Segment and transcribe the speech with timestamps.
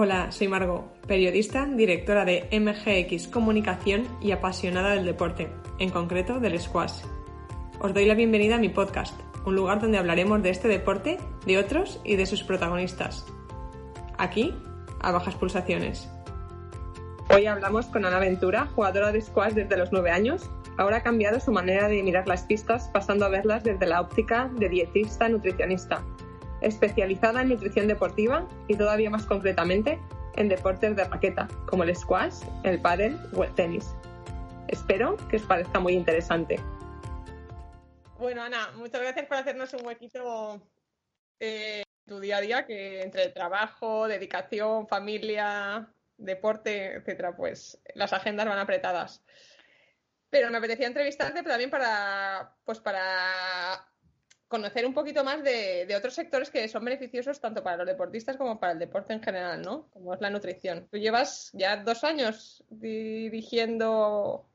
[0.00, 6.60] Hola, soy Margot, periodista, directora de MGX Comunicación y apasionada del deporte, en concreto del
[6.60, 7.02] squash.
[7.80, 11.58] Os doy la bienvenida a mi podcast, un lugar donde hablaremos de este deporte, de
[11.58, 13.26] otros y de sus protagonistas.
[14.18, 14.54] Aquí,
[15.00, 16.08] a bajas pulsaciones.
[17.34, 20.48] Hoy hablamos con Ana Ventura, jugadora de squash desde los 9 años.
[20.76, 24.48] Ahora ha cambiado su manera de mirar las pistas, pasando a verlas desde la óptica
[24.54, 26.04] de dietista nutricionista
[26.60, 29.98] especializada en nutrición deportiva y todavía más concretamente
[30.36, 33.94] en deportes de raqueta, como el squash, el pádel o el tenis.
[34.68, 36.60] Espero que os parezca muy interesante.
[38.18, 40.60] Bueno, Ana, muchas gracias por hacernos un huequito
[41.40, 48.12] eh, en tu día a día, que entre trabajo, dedicación, familia, deporte, etcétera, pues las
[48.12, 49.22] agendas van apretadas.
[50.30, 53.88] Pero me apetecía entrevistarte también para, pues para
[54.48, 58.58] conocer un poquito más de, otros sectores que son beneficiosos tanto para los deportistas como
[58.58, 59.88] para el deporte en general, ¿no?
[59.90, 60.88] Como es la nutrición.
[60.90, 64.48] Tú llevas ya dos años dirigiendo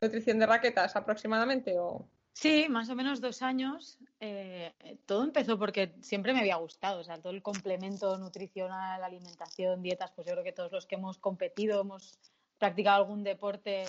[0.00, 2.08] nutrición de raquetas aproximadamente, ¿o?
[2.32, 3.98] Sí, más o menos dos años.
[4.20, 4.72] Eh,
[5.04, 10.12] todo empezó porque siempre me había gustado, o sea, todo el complemento nutricional, alimentación, dietas,
[10.12, 12.18] pues yo creo que todos los que hemos competido, hemos
[12.58, 13.84] practicado algún deporte,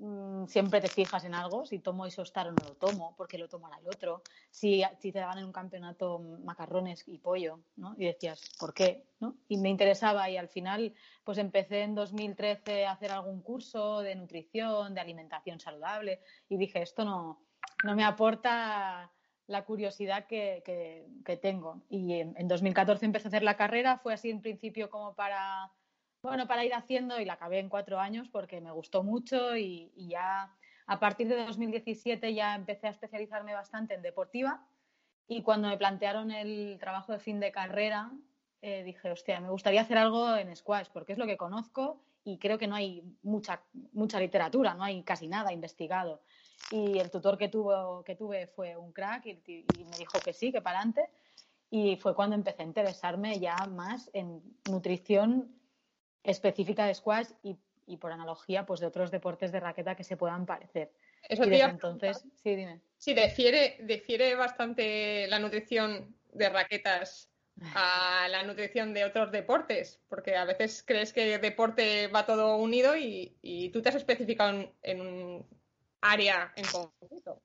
[0.00, 3.48] Mm, siempre te fijas en algo, si tomo isostar o no lo tomo, porque lo
[3.48, 7.96] tomará el otro, si, si te daban en un campeonato macarrones y pollo, ¿no?
[7.98, 9.02] Y decías, ¿por qué?
[9.18, 9.34] ¿no?
[9.48, 14.14] Y me interesaba y al final pues empecé en 2013 a hacer algún curso de
[14.14, 17.42] nutrición, de alimentación saludable y dije, esto no,
[17.82, 19.10] no me aporta
[19.48, 20.62] la curiosidad que,
[21.24, 21.82] que, tengo.
[21.88, 25.72] Y en, en 2014 empecé a hacer la carrera, fue así en principio como para
[26.22, 29.92] bueno, para ir haciendo y la acabé en cuatro años porque me gustó mucho y,
[29.96, 30.52] ya
[30.86, 34.66] a partir de 2017 ya empecé a especializarme bastante en deportiva
[35.26, 38.10] y cuando me plantearon el trabajo de fin de carrera
[38.62, 42.38] eh, dije, hostia, me gustaría hacer algo en squash porque es lo que conozco y
[42.38, 43.62] creo que no hay mucha,
[43.92, 46.22] mucha literatura, no hay casi nada investigado.
[46.70, 50.32] Y el tutor que, tuvo, que tuve fue un crack y, y me dijo que
[50.32, 51.08] sí, que para adelante.
[51.70, 55.57] Y fue cuando empecé a interesarme ya más en nutrición
[56.22, 57.56] específica de squash y,
[57.96, 60.92] por analogía pues de otros deportes de raqueta que se puedan parecer.
[61.26, 62.80] Eso y entonces, sí, dime.
[62.98, 67.30] Sí, difiere, bastante la nutrición de raquetas
[67.74, 72.96] a la nutrición de otros deportes, porque a veces crees que deporte va todo unido
[72.96, 75.46] y, tú te has especificado en, un
[76.00, 77.42] área en concreto.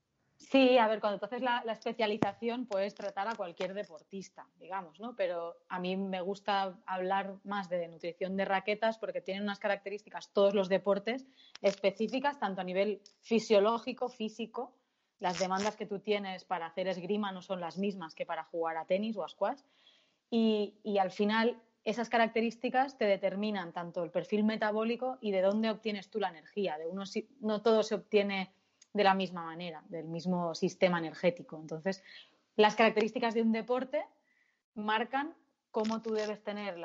[0.49, 5.15] Sí, a ver, cuando tú haces la, especialización puedes tratar a cualquier deportista, digamos, ¿no?
[5.15, 10.33] Pero a mí me gusta hablar más de nutrición de raquetas porque tienen unas características
[10.33, 11.25] todos los deportes
[11.61, 14.75] específicas, tanto a nivel fisiológico, físico,
[15.19, 18.75] las demandas que tú tienes para hacer esgrima no son las mismas que para jugar
[18.75, 19.61] a tenis o a squash.
[20.29, 25.69] Y, y al final esas características te determinan tanto el perfil metabólico y de dónde
[25.69, 26.77] obtienes tú la energía.
[26.77, 27.03] De uno,
[27.39, 28.53] no todo se obtiene
[28.93, 31.57] de la misma manera, del mismo sistema energético.
[31.59, 32.03] Entonces,
[32.55, 34.05] las características de un deporte
[34.75, 35.35] marcan
[35.71, 36.75] cómo tú debes tener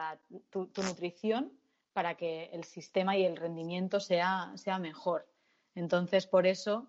[0.51, 1.53] tu, nutrición
[1.93, 5.29] para que el sistema y el rendimiento sea, sea mejor.
[5.75, 6.87] Entonces, por eso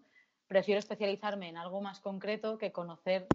[0.49, 3.27] prefiero especializarme en algo más concreto que conocer,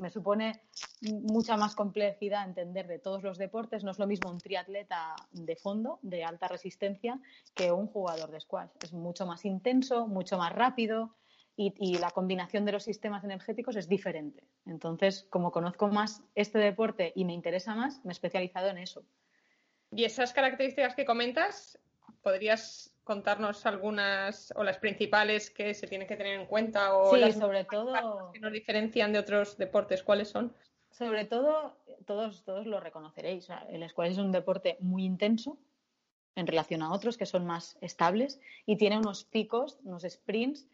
[0.00, 0.62] me, supone
[1.02, 3.84] mucha más complejidad entender de todos los deportes.
[3.84, 7.20] No es lo mismo un triatleta de fondo, de alta resistencia,
[7.54, 8.70] que un jugador de squash.
[8.82, 11.14] Es mucho más intenso, mucho más rápido
[11.56, 14.42] y, y la combinación de los sistemas energéticos es diferente.
[14.64, 19.04] Entonces, como conozco más este deporte y me interesa más, me he especializado en eso.
[19.92, 21.78] Y esas características que comentas,
[22.22, 27.20] ¿podrías contarnos algunas o las principales que se tienen que tener en cuenta o sí,
[27.20, 30.02] las sobre todo que nos diferencian de otros deportes?
[30.02, 30.52] ¿Cuáles son?
[30.90, 33.46] Sobre todo, todos, todos lo reconoceréis.
[33.68, 35.56] El squash es un deporte muy intenso
[36.34, 40.66] en relación a otros que son más estables y tiene unos picos, unos sprints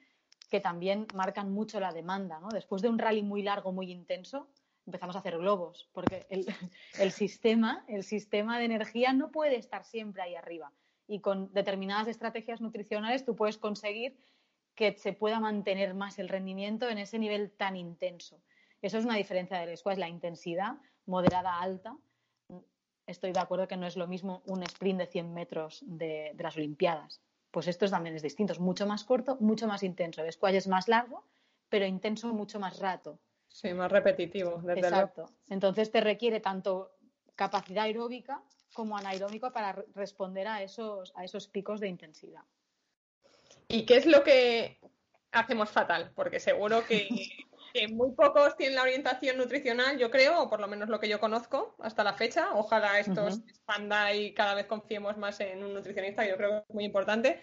[0.50, 2.40] que también marcan mucho la demanda.
[2.40, 2.49] ¿no?
[2.49, 4.49] Después de un rally muy largo, muy intenso,
[4.87, 6.46] empezamos a hacer globos, porque el,
[6.99, 10.73] el, sistema, el sistema de energía no puede estar siempre ahí arriba
[11.06, 14.16] y con determinadas estrategias nutricionales tú puedes conseguir
[14.75, 18.40] que se pueda mantener más el rendimiento en ese nivel tan intenso.
[18.81, 20.75] Eso es una diferencia del squash, la intensidad
[21.06, 21.96] moderada alta.
[23.06, 26.56] Estoy de acuerdo que no es lo mismo un sprint de 100 metros de, las
[26.56, 27.20] Olimpiadas.
[27.50, 30.22] Pues esto también es distinto, es mucho más corto, mucho más intenso.
[30.22, 31.25] El squash es más largo,
[31.69, 33.19] pero intenso mucho más rato.
[33.48, 34.62] Sí, más repetitivo.
[34.62, 35.28] Desde Exacto.
[35.50, 36.93] Entonces te requiere tanto
[37.34, 42.42] capacidad aeróbica como anaeróbico para responder a esos, a esos picos de intensidad.
[43.69, 44.80] ¿Y qué es lo que
[45.30, 46.12] hacemos fatal?
[46.14, 47.08] Porque seguro que
[47.72, 51.08] que muy pocos tienen la orientación nutricional, yo creo, o por lo menos lo que
[51.08, 52.50] yo conozco hasta la fecha.
[52.54, 56.56] Ojalá esto se expanda y cada vez confiemos más en un nutricionista, yo creo que
[56.69, 57.40] es muy importante.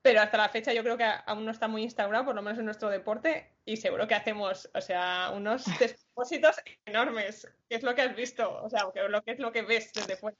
[0.00, 2.58] Pero hasta la fecha yo creo que aún no está muy instaurado, por lo menos
[2.58, 6.56] en nuestro deporte, y seguro que hacemos, o sea, unos despropósitos
[6.86, 7.48] enormes.
[7.68, 8.62] ¿Qué es lo que has visto?
[8.62, 10.36] O sea, lo que es lo que ves desde fuera.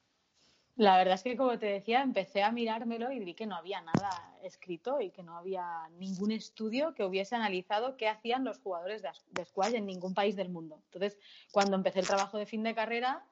[0.79, 3.81] La verdad es que, como te decía, empecé a mirármelo y vi que no había
[3.81, 4.11] nada
[4.45, 9.45] escrito y que no había ningún estudio que hubiese analizado qué hacían los jugadores de,
[9.45, 10.81] squash en ningún país del mundo.
[10.85, 11.19] Entonces,
[11.51, 13.27] cuando empecé el trabajo de fin de carrera,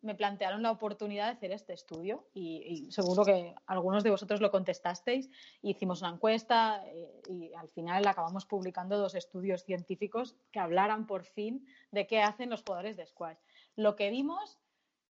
[0.00, 4.52] me plantearon la oportunidad de hacer este estudio y, seguro que algunos de vosotros lo
[4.52, 5.28] contestasteis.
[5.60, 11.24] Hicimos una encuesta eh, y al final acabamos publicando dos estudios científicos que hablaran por
[11.24, 13.38] fin de qué hacen los jugadores de squash.
[13.74, 14.60] Lo que vimos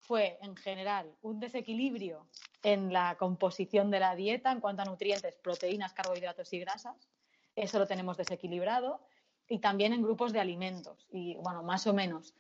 [0.02, 2.28] fue, en general, un desequilibrio
[2.64, 7.10] en la composición de la dieta en cuanto a nutrientes, proteínas, carbohidratos y grasas.
[7.56, 9.02] Eso lo tenemos desequilibrado.
[9.48, 11.08] Y también en grupos de alimentos.
[11.12, 12.34] Y, bueno, más o menos.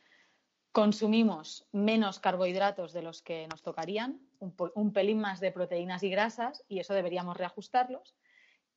[0.71, 6.63] Consumimos menos carbohidratos de los que nos tocarían, un, pelín más de proteínas y grasas,
[6.69, 8.15] y eso deberíamos reajustarlos.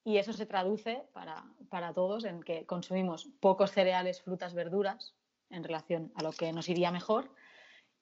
[0.03, 5.15] Y eso se traduce para, para todos en que consumimos pocos cereales, frutas, verduras
[5.51, 7.31] en relación a lo que nos iría mejor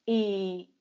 [0.06, 0.74] y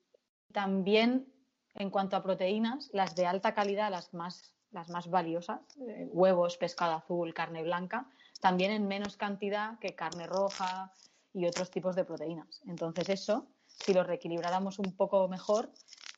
[0.51, 1.31] también
[1.75, 6.57] en cuanto a proteínas, las de alta calidad, las más, las más valiosas, eh, huevos,
[6.57, 8.09] pescado azul, carne blanca,
[8.41, 10.91] también en menos cantidad que carne roja
[11.33, 12.61] y otros tipos de proteínas.
[12.67, 15.71] Entonces eso, si lo reequilibráramos un poco mejor,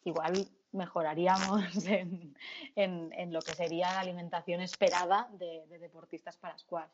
[0.06, 2.34] igual mejoraríamos en,
[2.76, 6.90] en, lo que sería la alimentación esperada de, deportistas para squash.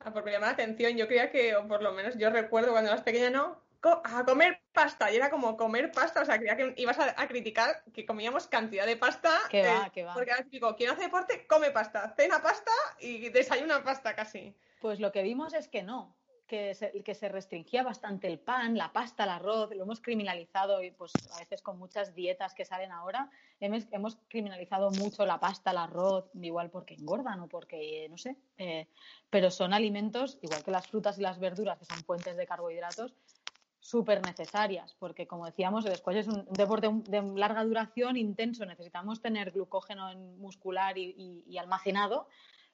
[0.00, 0.96] Ah, porque me llama la atención.
[0.96, 4.60] Yo creía que, o por lo menos yo recuerdo cuando eras pequeña, no, a comer
[4.72, 8.46] pasta y era como comer pasta, o sea, creía que ibas a, criticar que comíamos
[8.46, 9.30] cantidad de pasta.
[9.50, 10.14] Que va, eh, que va.
[10.14, 14.54] Porque ahora típico, quien hace deporte come pasta, cena pasta y desayuna pasta casi.
[14.80, 16.16] Pues lo que vimos es que no,
[16.50, 20.82] que se, que se restringía bastante el pan, la pasta, el arroz, lo hemos criminalizado
[20.82, 23.30] y pues a veces con muchas dietas que salen ahora,
[23.60, 28.36] hemos, hemos criminalizado mucho la pasta, el arroz, igual porque engordan o porque, no sé,
[28.58, 28.88] eh,
[29.30, 33.14] pero son alimentos, igual que las frutas y las verduras, que son fuentes de carbohidratos,
[33.78, 39.22] súper necesarias, porque como decíamos, el squash es un deporte de larga duración, intenso, necesitamos
[39.22, 42.26] tener glucógeno muscular y, almacenado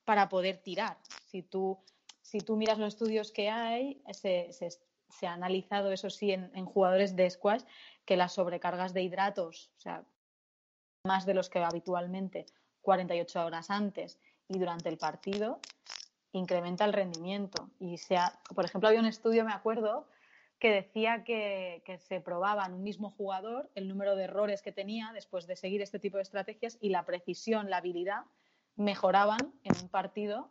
[0.06, 0.96] para poder tirar.
[1.26, 1.78] Si tú,
[2.26, 7.14] si tú miras los estudios que hay, se, se, ha analizado, eso sí, en, jugadores
[7.14, 7.62] de squash,
[8.04, 10.04] que las sobrecargas de hidratos, o sea,
[11.04, 12.46] más de los que habitualmente
[12.82, 14.18] 48 horas antes
[14.48, 15.60] y durante el partido,
[16.32, 17.70] incrementa el rendimiento.
[17.78, 20.08] Y sea, por ejemplo, había un estudio, me acuerdo,
[20.58, 25.12] que decía que, se probaba en un mismo jugador el número de errores que tenía
[25.14, 28.24] después de seguir este tipo de estrategias y la precisión, la habilidad
[28.74, 30.50] mejoraban en un partido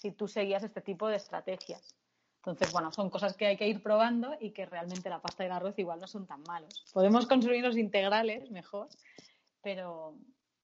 [0.00, 1.94] si tú seguías este tipo de estrategias.
[2.38, 5.46] Entonces, bueno, son cosas que hay que ir probando y que realmente la pasta y
[5.46, 6.86] el arroz igual no son tan malos.
[6.94, 8.88] Podemos consumir los integrales mejor,
[9.62, 10.16] pero...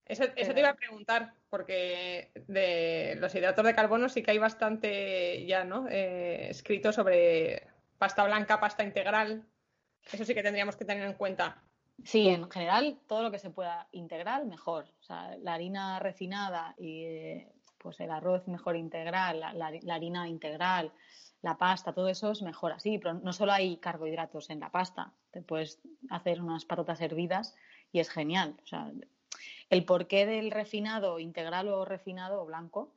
[0.06, 5.44] Eso, te iba a preguntar, porque de los hidratos de carbono sí que hay bastante
[5.46, 5.86] ya, ¿no?
[5.90, 7.66] Eh, escrito sobre
[7.98, 9.44] pasta blanca, pasta integral.
[10.10, 11.60] Eso sí que tendríamos que tener en cuenta.
[12.04, 14.86] Sí, en general, todo lo que se pueda integral, mejor.
[15.00, 17.44] O sea, la harina refinada y
[17.86, 20.90] pues el arroz mejor integral, la, harina integral,
[21.40, 22.98] la pasta, todo eso es mejor así.
[22.98, 25.12] Pero no solo hay carbohidratos en la pasta.
[25.30, 25.78] Te puedes
[26.10, 27.54] hacer unas patatas hervidas
[27.92, 28.56] y es genial.
[28.64, 28.90] O sea,
[29.70, 32.92] el porqué del refinado integral o refinado o blanco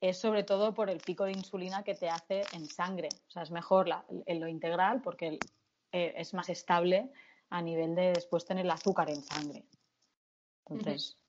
[0.00, 3.10] es sobre todo por el pico de insulina que te hace en sangre.
[3.28, 3.88] O sea, es mejor
[4.26, 5.38] en lo integral porque
[5.92, 7.08] eh, es más estable
[7.50, 9.64] a nivel de después tener el azúcar en sangre.
[10.66, 11.20] Entonces,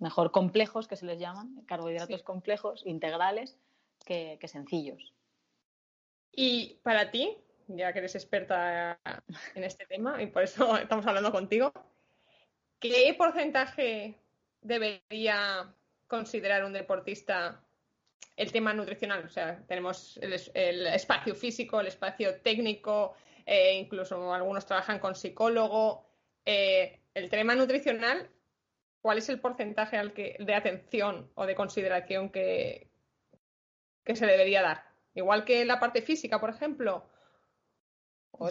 [0.00, 3.58] mejor complejos, que se les llaman, carbohidratos complejos, integrales,
[4.04, 5.14] que, sencillos.
[6.32, 7.36] Y para ti,
[7.68, 8.98] ya que eres experta
[9.54, 11.72] en este tema y por eso estamos hablando contigo,
[12.80, 14.18] ¿qué porcentaje
[14.60, 15.72] debería
[16.06, 17.62] considerar un deportista
[18.40, 19.24] el tema nutricional.
[19.24, 23.14] O sea, tenemos el, espacio físico, el espacio técnico,
[23.44, 26.06] eh, incluso algunos trabajan con psicólogo.
[26.44, 28.30] Eh, el tema nutricional,
[29.00, 32.90] ¿cuál es el porcentaje al que, de atención o de consideración que,
[34.04, 34.84] que se debería dar?
[35.14, 37.04] Igual que la parte física, por ejemplo,
[38.32, 38.48] o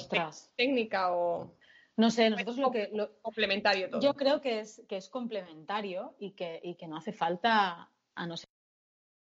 [0.55, 1.55] técnica o...
[1.95, 2.89] No sé, nosotros lo que...
[3.21, 4.01] complementario todo.
[4.01, 8.25] Yo creo que es, que es complementario y que, y que no hace falta, a
[8.25, 8.49] no ser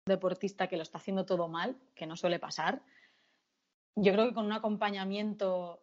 [0.07, 2.83] deportista que lo está haciendo todo mal, que no suele pasar,
[3.95, 5.83] yo creo que con un acompañamiento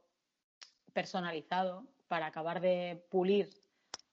[0.94, 3.50] personalizado para acabar de pulir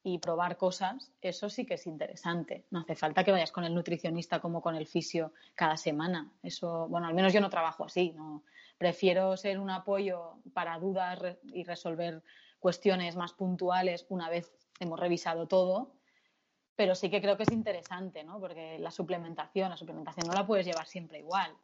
[0.04, 2.66] y probar cosas, eso sí que es interesante.
[2.70, 6.32] No hace falta que vayas con el nutricionista como con el fisio cada semana.
[6.42, 8.12] Eso, bueno, al menos yo no trabajo así.
[8.12, 8.42] No,
[8.78, 12.22] prefiero ser un apoyo para dudas y resolver
[12.58, 15.94] cuestiones más puntuales una vez hemos revisado todo.
[16.74, 18.40] Pero sí que creo que es interesante, ¿no?
[18.40, 21.54] Porque la suplementación, la suplementación no la puedes llevar siempre igual.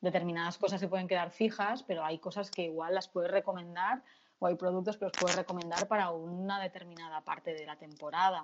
[0.00, 4.02] Determinadas cosas se pueden quedar fijas, pero hay cosas que igual las puedes recomendar
[4.38, 8.42] o hay productos que os puedo recomendar para una determinada parte de la temporada.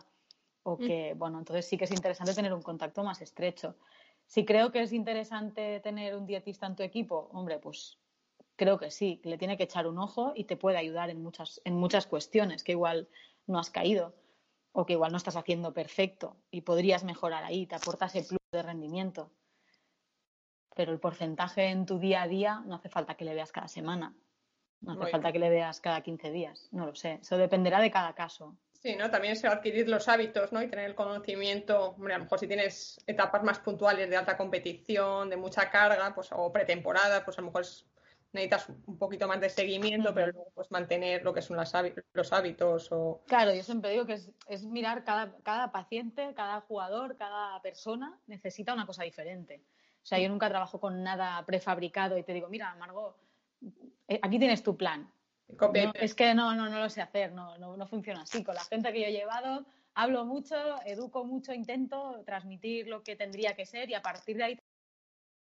[0.63, 0.79] O mm.
[0.79, 3.77] que, bueno, entonces sí que es interesante tener un contacto más estrecho.
[4.27, 7.99] Si creo que es interesante tener un dietista en tu equipo, hombre, pues
[8.57, 11.61] creo que sí, le tiene que echar un ojo y te puede ayudar en muchas,
[11.65, 13.09] en muchas cuestiones que igual
[13.47, 14.15] no has caído
[14.73, 18.41] o que igual no estás haciendo perfecto y podrías mejorar ahí, te aporta ese plus
[18.53, 19.31] de rendimiento.
[20.75, 23.69] Pero el porcentaje en tu día a día no hace falta que le veas cada
[23.69, 24.17] semana.
[24.85, 27.19] No hace falta que le veas cada 15 días, no lo sé.
[27.23, 28.57] Eso dependerá de cada caso.
[28.85, 29.11] Sí, ¿no?
[29.11, 30.63] También es adquirir los hábitos, ¿no?
[30.63, 34.37] Y tener el conocimiento, hombre, a lo mejor si tienes etapas más puntuales de alta
[34.37, 37.65] competición, de mucha carga, pues, o pretemporada, pues a lo mejor
[38.35, 42.89] necesitas un poquito más de seguimiento, pero luego pues mantener lo que son los hábitos
[42.91, 43.23] o...
[43.27, 48.75] Claro, yo siempre digo que es, mirar cada, cada paciente, cada jugador, cada persona necesita
[48.75, 49.63] una cosa diferente.
[50.03, 53.17] O sea, yo nunca trabajo con nada prefabricado y te digo, mira, Margot,
[54.23, 55.11] aquí tienes tu plan.
[55.95, 58.43] es que no, no, no lo sé hacer, no, no, no funciona así.
[58.45, 63.17] Con la gente que yo he llevado, hablo mucho, educo mucho, intento transmitir lo que
[63.17, 64.59] tendría que ser y a partir de ahí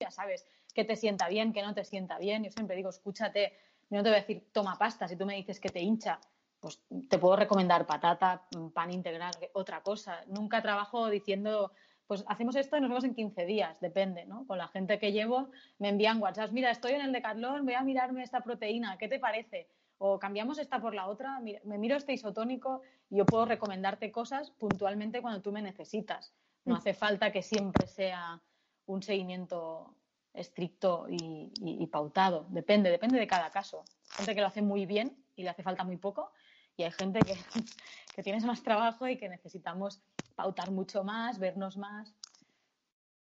[0.00, 2.44] ya sabes que te sienta bien, que no te sienta bien.
[2.44, 3.56] Yo siempre digo, escúchate,
[3.90, 6.18] no te voy a decir toma pasta, si tú me dices que te hincha,
[6.60, 10.24] pues te puedo recomendar patata, pan integral, otra cosa.
[10.28, 11.72] Nunca trabajo diciendo
[12.06, 14.46] pues hacemos esto y nos vemos en 15 días, depende, ¿no?
[14.46, 17.82] Con la gente que llevo me envían WhatsApp, mira, estoy en el Decathlon, voy a
[17.82, 19.68] mirarme esta proteína, ¿qué te parece?
[19.98, 24.50] O cambiamos esta por la otra, me miro este isotónico y yo puedo recomendarte cosas
[24.50, 26.34] puntualmente cuando tú me necesitas.
[26.64, 26.78] No mm.
[26.78, 28.40] hace falta que siempre sea
[28.86, 29.94] un seguimiento
[30.34, 32.46] estricto y, pautado.
[32.48, 33.84] Depende, depende de cada caso.
[34.10, 36.32] Hay gente que lo hace muy bien y le hace falta muy poco
[36.76, 37.34] y hay gente que,
[38.14, 40.02] que tienes más trabajo y que necesitamos
[40.34, 42.14] pautar mucho más, vernos más.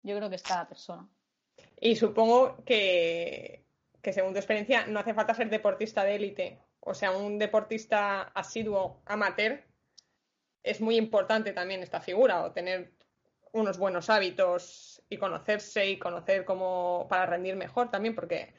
[0.02, 1.08] Yo creo que es cada persona.
[1.80, 3.64] Y supongo que,
[4.02, 6.58] según tu experiencia no hace falta ser deportista de élite.
[6.80, 9.64] O sea, un deportista asiduo amateur
[10.62, 12.92] es muy importante también esta figura o tener
[13.52, 18.54] unos buenos hábitos y conocerse y conocer cómo para rendir mejor también, porque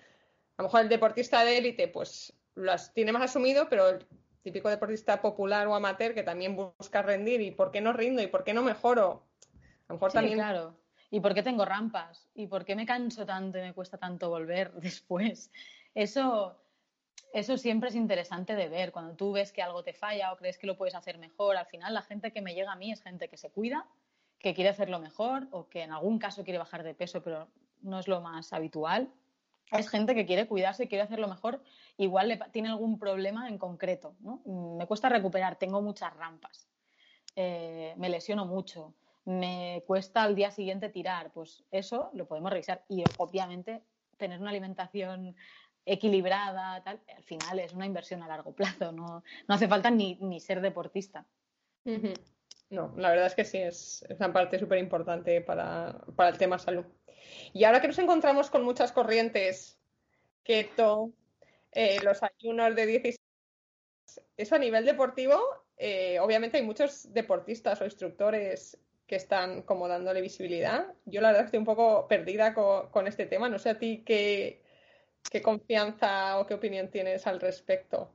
[0.57, 4.07] a lo mejor el deportista de élite pues las tiene más asumido, pero el
[4.49, 8.27] típico deportista popular o amateur que también busca rendir y por qué no rindo y
[8.27, 9.23] por qué no mejoro.
[9.87, 10.39] A lo mejor también.
[10.39, 10.75] Claro.
[11.11, 12.27] ¿Y por qué tengo rampas?
[12.33, 15.51] ¿Y por qué me canso tanto y me cuesta tanto volver después?
[15.93, 16.59] Eso,
[17.31, 18.91] eso siempre es interesante de ver.
[18.91, 21.67] Cuando tú ves que algo te falla o crees que lo puedes hacer mejor, al
[21.67, 23.85] final la gente que me llega a mí es gente que se cuida,
[24.39, 27.49] que quiere hacerlo mejor o que en algún caso quiere bajar de peso, pero
[27.81, 29.11] no es lo más habitual
[29.71, 31.61] es gente que quiere cuidarse, quiere hacerlo mejor,
[31.99, 34.15] igual le, tiene algún problema en concreto.
[34.21, 34.41] ¿no?
[34.77, 36.67] Me cuesta recuperar, tengo muchas rampas,
[37.35, 42.83] eh, me lesiono mucho, me cuesta al día siguiente tirar, pues eso lo podemos revisar
[42.87, 43.83] y obviamente
[44.17, 45.35] tener una alimentación
[45.85, 50.15] equilibrada, tal, al final es una inversión a largo plazo, no, no hace falta ni,
[50.21, 51.25] ni ser deportista.
[52.69, 56.59] No, la verdad es que sí, es, una parte súper importante para, para el tema
[56.59, 56.85] salud.
[57.51, 59.79] Y ahora que nos encontramos con muchas corrientes,
[60.43, 61.11] keto,
[61.71, 63.19] eh, los ayunos de 16,
[64.37, 65.39] eso a nivel deportivo,
[65.77, 70.93] eh, obviamente hay muchos deportistas o instructores que están como dándole visibilidad.
[71.05, 73.49] Yo la verdad estoy un poco perdida con, este tema.
[73.49, 74.61] No sé a ti qué,
[75.31, 78.13] qué confianza o qué opinión tienes al respecto.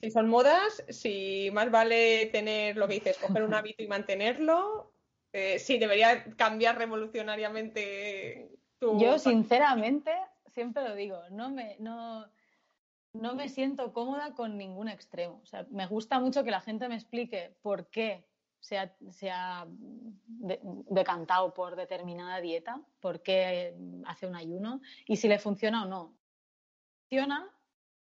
[0.00, 4.92] Si son modas, si más vale tener lo que dices, coger un hábito y mantenerlo,
[5.32, 9.00] eh, sí, debería cambiar revolucionariamente tu...
[9.00, 10.12] Yo, sinceramente,
[10.48, 12.28] siempre lo digo, no me, no,
[13.12, 15.40] no me siento cómoda con ningún extremo.
[15.42, 18.26] O sea, me gusta mucho que la gente me explique por qué
[18.60, 19.66] se ha,
[20.88, 23.76] decantado por determinada dieta, por qué
[24.06, 26.14] hace un ayuno y si le funciona o no.
[27.08, 27.50] Funciona,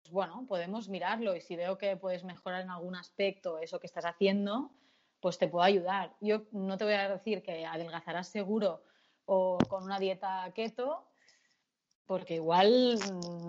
[0.03, 3.87] pues bueno, podemos mirarlo y si veo que puedes mejorar en algún aspecto eso que
[3.87, 4.73] estás haciendo,
[5.21, 6.17] pues te puedo ayudar.
[6.21, 8.83] Yo no te voy a decir que adelgazarás seguro
[9.27, 11.07] o con una dieta keto,
[12.07, 12.99] porque igual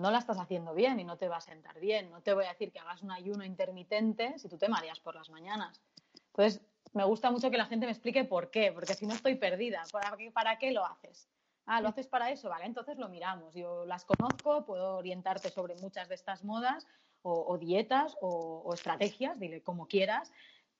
[0.00, 2.10] no la estás haciendo bien y no te va a sentar bien.
[2.10, 5.14] No te voy a decir que hagas un ayuno intermitente si tú te mareas por
[5.14, 5.80] las mañanas.
[6.28, 6.60] Entonces,
[6.92, 9.84] me gusta mucho que la gente me explique por qué, porque si no estoy perdida.
[9.92, 11.28] ¿Para qué, para qué lo haces?
[11.66, 12.48] Ah, ¿lo haces para eso?
[12.48, 13.54] Vale, entonces lo miramos.
[13.54, 16.86] Yo las conozco, puedo orientarte sobre muchas de estas modas
[17.22, 20.32] o, dietas o, o estrategias, dile como quieras,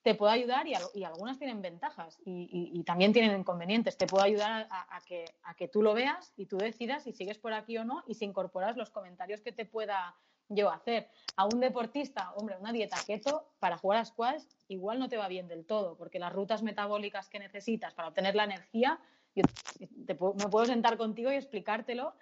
[0.09, 3.95] te puedo ayudar y, algunas tienen ventajas y, también tienen inconvenientes.
[3.95, 7.37] Te puedo ayudar a, que, a que tú lo veas y tú decidas si sigues
[7.37, 10.15] por aquí o no y si incorporas los comentarios que te pueda
[10.47, 11.11] yo hacer.
[11.35, 15.27] A un deportista, hombre, una dieta keto para jugar a squash igual no te va
[15.27, 18.99] bien del todo, porque las rutas metabólicas que necesitas para obtener la energía,
[19.35, 22.15] me puedo sentar contigo y explicártelo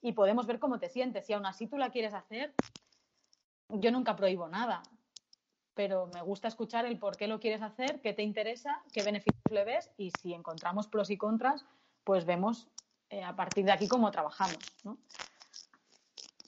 [0.00, 1.26] y podemos ver cómo te sientes.
[1.26, 2.54] Si aún así tú la quieres hacer,
[3.68, 4.82] yo nunca prohíbo nada
[5.74, 9.50] pero me gusta escuchar el por qué lo quieres hacer, qué te interesa, qué beneficios
[9.50, 11.64] le ves y si encontramos pros y contras,
[12.04, 12.68] pues vemos
[13.10, 14.58] eh, a partir de aquí cómo trabajamos.
[14.84, 14.98] ¿no?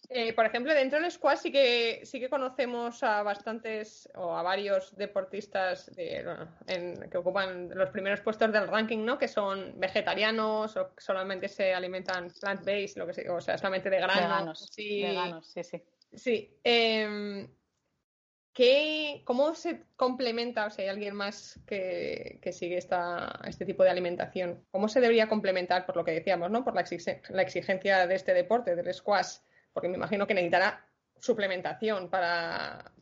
[0.09, 4.43] Eh, por ejemplo, dentro del squash sí que sí que conocemos a bastantes o a
[4.43, 9.19] varios deportistas que ocupan los primeros puestos del ranking, ¿no?
[9.19, 13.97] Que son vegetarianos o solamente se alimentan plant-based, lo que sea, o sea, solamente de
[13.97, 14.23] granos.
[14.23, 15.83] Veganos, sí, veganos, sí, sí.
[16.15, 16.57] Sí.
[19.25, 24.65] ¿Cómo se complementa, o si hay alguien más que, sigue esta, este tipo de alimentación,
[24.71, 26.65] cómo se debería complementar por lo que decíamos, ¿no?
[26.65, 29.39] por la, exigencia de este deporte, del squash?
[29.75, 30.89] Porque me imagino que necesitará
[31.21, 32.93] suplementación para,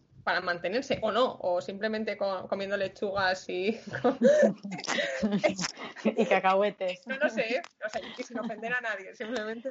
[0.42, 3.78] mantenerse, o no, o simplemente comiendo lechugas y...
[6.04, 7.06] y cacahuetes.
[7.06, 9.70] No lo sé, o sea, sin ofender a nadie, simplemente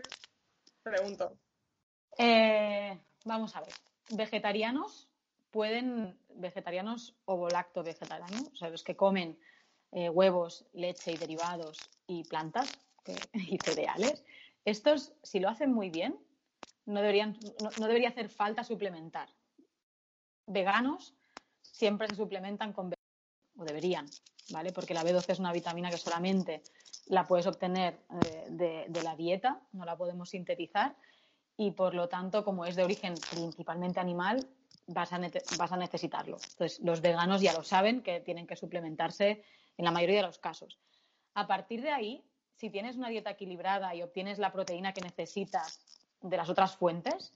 [0.82, 1.38] pregunto.
[2.18, 3.74] Eh, vamos a ver,
[4.12, 5.10] vegetarianos
[5.54, 9.40] pueden, vegetarianos o volacto vegetarianos, o sea, los que comen
[9.92, 12.80] eh, huevos, leche y derivados y plantas
[13.34, 14.26] y cereales,
[14.66, 16.18] estos, si lo hacen muy bien,
[16.86, 17.38] no, deberían,
[17.80, 19.30] no, debería hacer falta suplementar.
[20.48, 21.14] Veganos
[21.62, 22.96] siempre se suplementan con B12,
[23.58, 24.08] o deberían,
[24.50, 24.72] ¿vale?
[24.72, 26.64] Porque la B12 es una vitamina que solamente
[27.06, 30.96] la puedes obtener eh, de, la dieta, no la podemos sintetizar
[31.56, 34.48] y por lo tanto, como es de origen principalmente animal,
[34.88, 35.20] vas a,
[35.58, 36.38] vas a necesitarlo.
[36.52, 39.44] Entonces, los veganos ya lo saben que tienen que suplementarse
[39.78, 40.80] en la mayoría de los casos.
[41.34, 42.24] A partir de ahí,
[42.56, 45.82] si tienes una dieta equilibrada y obtienes la proteína que necesitas
[46.22, 47.34] de las otras fuentes,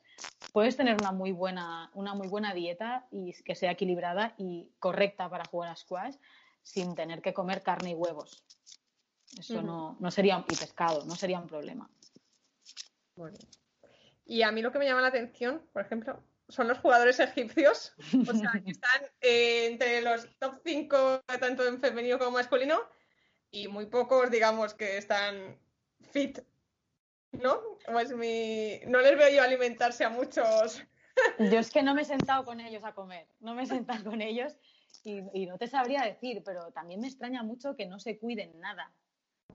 [0.53, 5.29] puedes tener una muy buena, una muy buena dieta y que sea equilibrada y correcta
[5.29, 6.15] para jugar a squash
[6.62, 8.43] sin tener que comer carne y huevos.
[9.38, 11.89] Eso no, no, sería, y pescado, no sería un problema.
[14.25, 17.93] Y a mí lo que me llama la atención, por ejemplo, son los jugadores egipcios,
[18.29, 22.79] o sea, que están eh, entre los top 5 tanto en femenino como masculino
[23.51, 25.57] y muy pocos, digamos, que están
[26.12, 26.39] fit,
[27.31, 27.62] ¿no?
[27.86, 28.79] Pues mi...
[28.88, 30.83] No les veo yo alimentarse a muchos.
[31.39, 34.03] Yo es que no me he sentado con ellos a comer, no me he sentado
[34.03, 34.55] con ellos
[35.03, 38.91] y, no te sabría decir, pero también me extraña mucho que no se cuiden nada,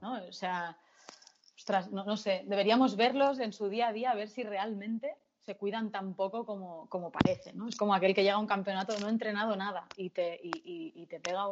[0.01, 0.21] ¿no?
[0.25, 0.77] O sea,
[1.55, 5.15] ostras, no, no sé, deberíamos verlos en su día a día a ver si realmente
[5.45, 7.67] se cuidan tan poco como, como, parece, ¿no?
[7.67, 11.05] Es como aquel que llega a un campeonato no ha entrenado nada y te, y,
[11.07, 11.47] te pega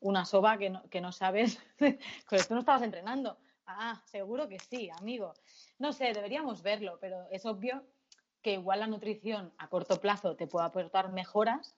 [0.00, 1.58] una soba que no, que no sabes,
[2.28, 3.38] pues tú no estabas entrenando.
[3.66, 5.34] Ah, seguro que sí, amigo.
[5.78, 7.84] No sé, deberíamos verlo, pero es obvio
[8.42, 11.76] que igual la nutrición a corto plazo te puede aportar mejoras,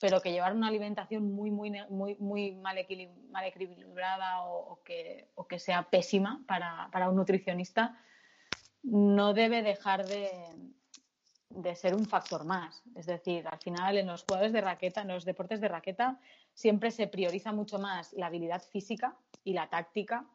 [0.00, 5.58] pero que llevar una alimentación muy, muy, muy, muy mal, equilibrada o, que, o que
[5.58, 7.98] sea pésima para, para un nutricionista
[8.82, 10.30] no debe dejar de,
[11.56, 12.82] de ser un factor más.
[12.94, 16.18] Es decir, al final en los jugadores de raqueta, en los deportes de raqueta,
[16.54, 20.26] siempre se prioriza mucho más la habilidad física y la táctica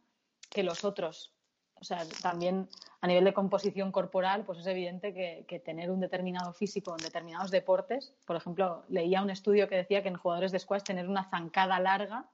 [0.49, 1.31] que los otros.
[1.75, 2.67] O sea, también
[3.01, 7.49] a nivel de composición corporal, pues es evidente que, tener un determinado físico en determinados
[7.49, 11.23] deportes, por ejemplo, leía un estudio que decía que en jugadores de squash tener una
[11.23, 12.25] zancada larga,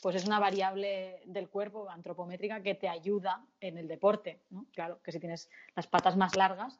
[0.00, 4.40] pues es una variable del cuerpo antropométrica que te ayuda en el deporte.
[4.72, 6.78] Claro, que si tienes las patas más largas,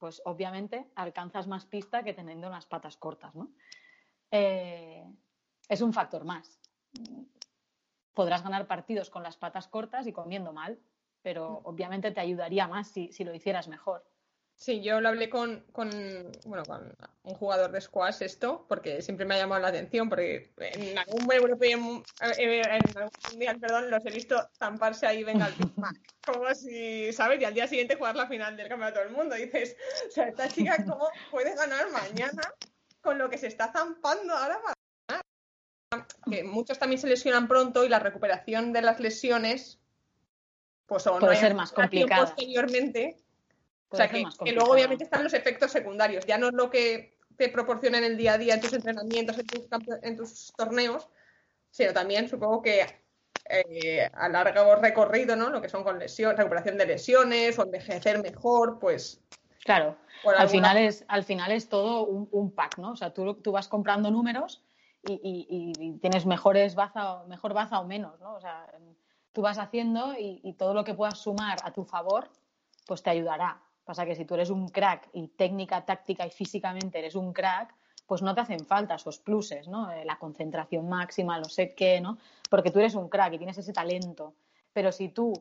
[0.00, 3.50] pues obviamente alcanzas más pista que teniendo unas patas cortas, ¿no?
[4.30, 5.04] Eh,
[5.68, 6.58] es un factor más.
[8.14, 10.80] Podrás ganar partidos con las patas cortas y comiendo mal,
[11.22, 14.09] pero obviamente te ayudaría más si, lo hicieras mejor.
[14.60, 19.34] Sí, yo lo hablé con, bueno, con un jugador de squash esto, porque siempre me
[19.34, 25.06] ha llamado la atención, porque en algún en algún mundial, perdón, los he visto zamparse
[25.06, 25.54] ahí, venga al
[26.26, 27.40] como si, ¿sabes?
[27.40, 29.34] Y al día siguiente jugar la final del campeonato del mundo.
[29.34, 32.42] Y dices, o sea, esta chica, ¿cómo puede ganar mañana
[33.00, 34.74] con lo que se está zampando ahora para
[35.08, 36.06] ganar?
[36.30, 39.78] Que muchos también se lesionan pronto y la recuperación de las lesiones,
[40.84, 42.26] pues son puede ser más complicada.
[42.26, 43.16] Posteriormente,
[43.90, 46.24] o sea, que, luego obviamente están los efectos secundarios.
[46.26, 49.38] Ya no es lo que te proporciona en el día a día en tus entrenamientos,
[49.38, 49.66] en tus,
[50.02, 51.08] en tus torneos,
[51.70, 52.86] sino también supongo que
[53.48, 55.50] eh, a largo recorrido, ¿no?
[55.50, 59.20] Lo que son con lesión, recuperación de lesiones o envejecer mejor, pues.
[59.64, 59.96] Claro.
[60.24, 62.92] Al, final es, al final es todo un, pack, ¿no?
[62.92, 64.62] O sea, tú, tú vas comprando números
[65.02, 68.34] y, tienes mejores baza, mejor baza o menos, ¿no?
[68.34, 68.66] O sea,
[69.32, 72.30] tú vas haciendo y, todo lo que puedas sumar a tu favor,
[72.86, 73.62] pues te ayudará.
[73.84, 77.74] Pasa que si tú eres un crack y técnica, táctica y físicamente eres un crack,
[78.06, 79.90] pues no te hacen falta esos pluses, ¿no?
[79.90, 82.18] Eh, la concentración máxima, no sé qué, ¿no?
[82.48, 84.34] Porque tú eres un crack y tienes ese talento.
[84.72, 85.32] Pero si tú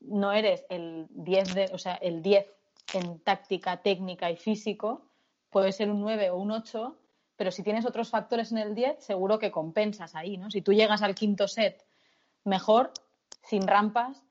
[0.00, 2.46] no eres el 10 de, o sea, el 10
[2.94, 5.02] en táctica, técnica y físico,
[5.50, 6.96] puede ser un 9 o un 8,
[7.36, 10.50] pero si tienes otros factores en el 10, seguro que compensas ahí, ¿no?
[10.50, 11.84] Si tú llegas al quinto set
[12.44, 12.92] mejor,
[13.42, 14.22] sin rampas,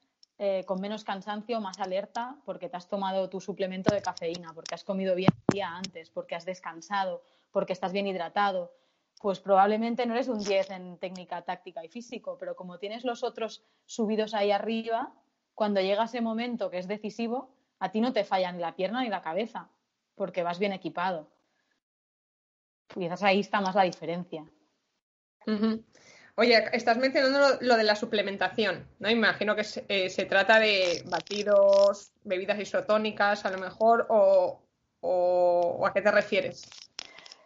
[0.41, 4.73] eh, con menos cansancio, más alerta, porque te has tomado tu suplemento de cafeína, porque
[4.73, 7.21] has comido bien el día antes, porque has descansado,
[7.51, 8.71] porque estás bien hidratado,
[9.19, 13.21] pues probablemente no eres un 10 en técnica, táctica y físico, pero como tienes los
[13.21, 15.13] otros subidos ahí arriba,
[15.55, 19.03] cuando llega ese momento que es decisivo, a ti no te falla ni la pierna
[19.03, 19.69] ni la cabeza,
[20.15, 21.27] porque vas bien equipado.
[22.87, 24.49] Quizás ahí está más la diferencia.
[26.39, 29.09] Oye, estás mencionando lo, de la suplementación, ¿no?
[29.09, 34.61] Imagino que eh, se, trata de batidos, bebidas isotónicas, a lo mejor, o,
[35.85, 36.63] a qué te refieres.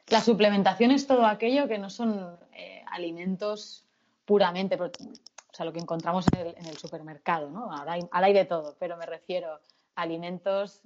[0.10, 3.84] La suplementación es todo aquello que no son eh, alimentos
[4.26, 4.92] puramente, o
[5.52, 7.74] sea, lo que encontramos en el, supermercado, ¿no?
[7.74, 9.54] Ahora hay, de todo, pero me refiero
[9.96, 10.82] a alimentos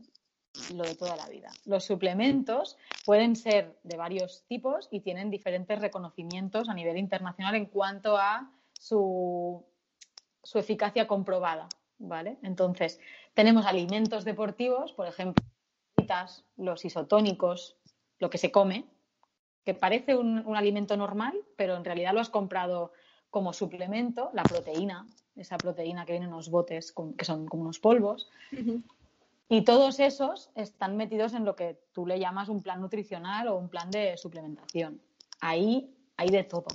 [0.74, 1.50] lo de toda la vida.
[1.65, 7.65] Los suplementos pueden ser de varios tipos y tienen diferentes reconocimientos a nivel internacional en
[7.65, 9.65] cuanto a su,
[10.43, 11.67] su eficacia comprobada,
[11.98, 12.38] ¿vale?
[12.43, 13.00] Entonces,
[13.34, 15.43] tenemos alimentos deportivos, por ejemplo,
[16.56, 17.76] los isotónicos,
[18.20, 18.86] lo que se come,
[19.65, 22.93] que parece un, alimento normal, pero en realidad lo has comprado
[23.30, 27.80] como suplemento, la proteína, esa proteína que viene en unos botes que son como unos
[27.80, 28.30] polvos.
[29.49, 33.55] Y todos esos están metidos en lo que tú le llamas un plan nutricional o
[33.55, 35.01] un plan de suplementación.
[35.39, 36.67] Ahí hay de todo.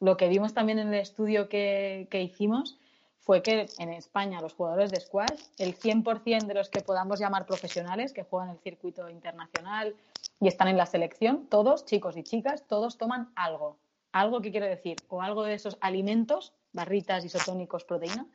[0.00, 2.78] Lo que vimos también en el estudio que, que hicimos
[3.26, 7.46] fue que en España los jugadores de squash, el 100% de los que podamos llamar
[7.46, 9.96] profesionales, que juegan el circuito internacional
[10.40, 13.78] y están en la selección, todos, chicos y chicas, todos toman algo.
[14.12, 18.26] Algo que quiero decir, o algo de esos alimentos, barritas, isotónicos, proteína,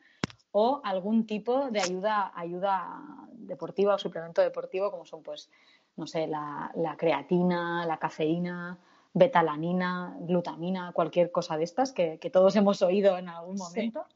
[0.50, 3.02] o algún tipo de ayuda, ayuda
[3.46, 5.50] deportiva o suplemento deportivo, como son, pues,
[5.96, 8.78] no sé, la, creatina, la cafeína,
[9.14, 14.06] betalanina, glutamina, cualquier cosa de estas que, todos hemos oído en algún momento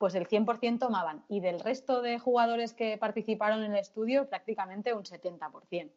[0.00, 1.24] pues el 100% tomaban.
[1.28, 5.90] Y del resto de jugadores que participaron en el estudio, prácticamente un 70%.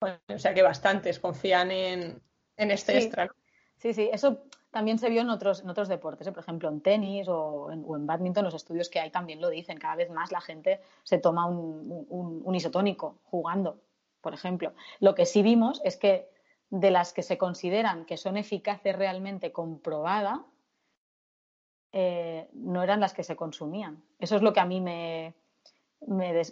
[0.00, 2.22] o sea que bastantes confían en,
[2.56, 3.30] este extra.
[3.76, 6.32] Sí, sí, eso también se vio en otros, en otros deportes, ¿eh?
[6.32, 9.78] por ejemplo en tenis o en, o badminton, los estudios que hay también lo dicen,
[9.78, 13.80] cada vez más la gente se toma un isotónico jugando,
[14.20, 14.72] por ejemplo.
[15.00, 16.28] Lo que sí vimos es que
[16.70, 20.44] de las que se consideran que son eficaces realmente comprobada,
[21.92, 24.02] eh, no eran las que se consumían.
[24.18, 25.34] Eso es lo que a mí me,
[26.06, 26.42] me,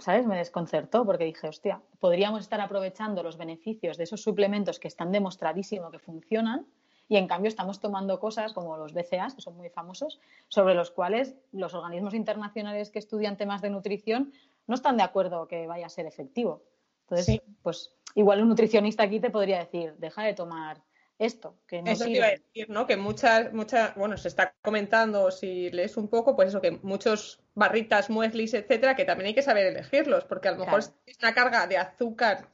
[0.00, 0.26] ¿sabes?
[0.26, 5.12] me desconcertó porque dije, hostia, podríamos estar aprovechando los beneficios de esos suplementos que están
[5.12, 6.66] demostradísimo que funcionan
[7.08, 10.90] y en cambio estamos tomando cosas como los BCAs, que son muy famosos, sobre los
[10.90, 14.32] cuales los organismos internacionales que estudian temas de nutrición
[14.66, 16.62] no están de acuerdo que vaya a ser efectivo.
[17.08, 20.82] Entonces, pues igual un nutricionista aquí te podría decir, deja de tomar
[21.18, 22.86] esto, que no Eso iba a decir, ¿no?
[22.86, 27.40] Que muchas, muchas, bueno, se está comentando, si lees un poco, pues eso, que muchos
[27.54, 31.32] barritas, mueslis, etcétera, que también hay que saber elegirlos, porque a lo mejor es una
[31.32, 32.48] carga de azúcar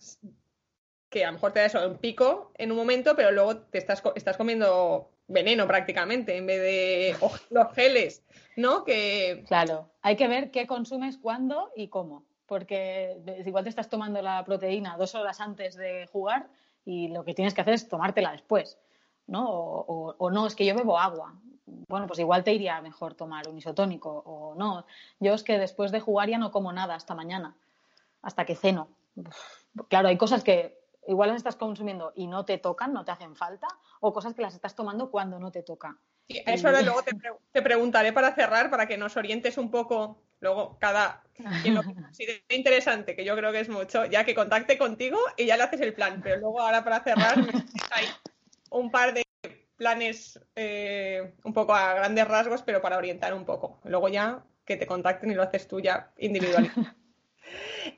[1.13, 3.79] que a lo mejor te da eso un pico en un momento, pero luego te
[3.79, 7.17] estás, estás comiendo veneno prácticamente en vez de
[7.51, 8.25] los geles,
[8.57, 8.83] ¿no?
[8.83, 9.45] Que...
[9.47, 14.43] Claro, hay que ver qué consumes, cuándo y cómo, porque igual te estás tomando la
[14.45, 16.49] proteína dos horas antes de jugar
[16.85, 18.79] y lo que tienes que hacer es tomártela después,
[19.27, 19.47] ¿no?
[19.47, 21.35] O, no, es que yo bebo agua.
[21.89, 24.85] Bueno, pues igual te iría mejor tomar un isotónico o no.
[25.21, 27.55] Yo es que después de jugar ya no como nada hasta mañana,
[28.23, 28.89] hasta que ceno.
[29.89, 33.35] Claro, hay cosas que igual las estás consumiendo y no te tocan, no te hacen
[33.37, 33.69] falta,
[34.01, 35.99] o cosas que las estás tomando cuando no te toca.
[36.29, 37.13] Sí, eso ahora luego te,
[37.51, 41.23] te, preguntaré para cerrar, para que nos orientes un poco Luego, cada
[41.63, 45.47] quien lo considere interesante, que yo creo que es mucho, ya que contacte contigo y
[45.47, 46.21] ya le haces el plan.
[46.21, 47.39] Pero luego, ahora para cerrar,
[47.93, 48.07] hay
[48.71, 49.23] un par de
[49.77, 53.81] planes eh, un poco a grandes rasgos, pero para orientar un poco.
[53.85, 56.71] Luego ya que te contacten y lo haces tú ya individual.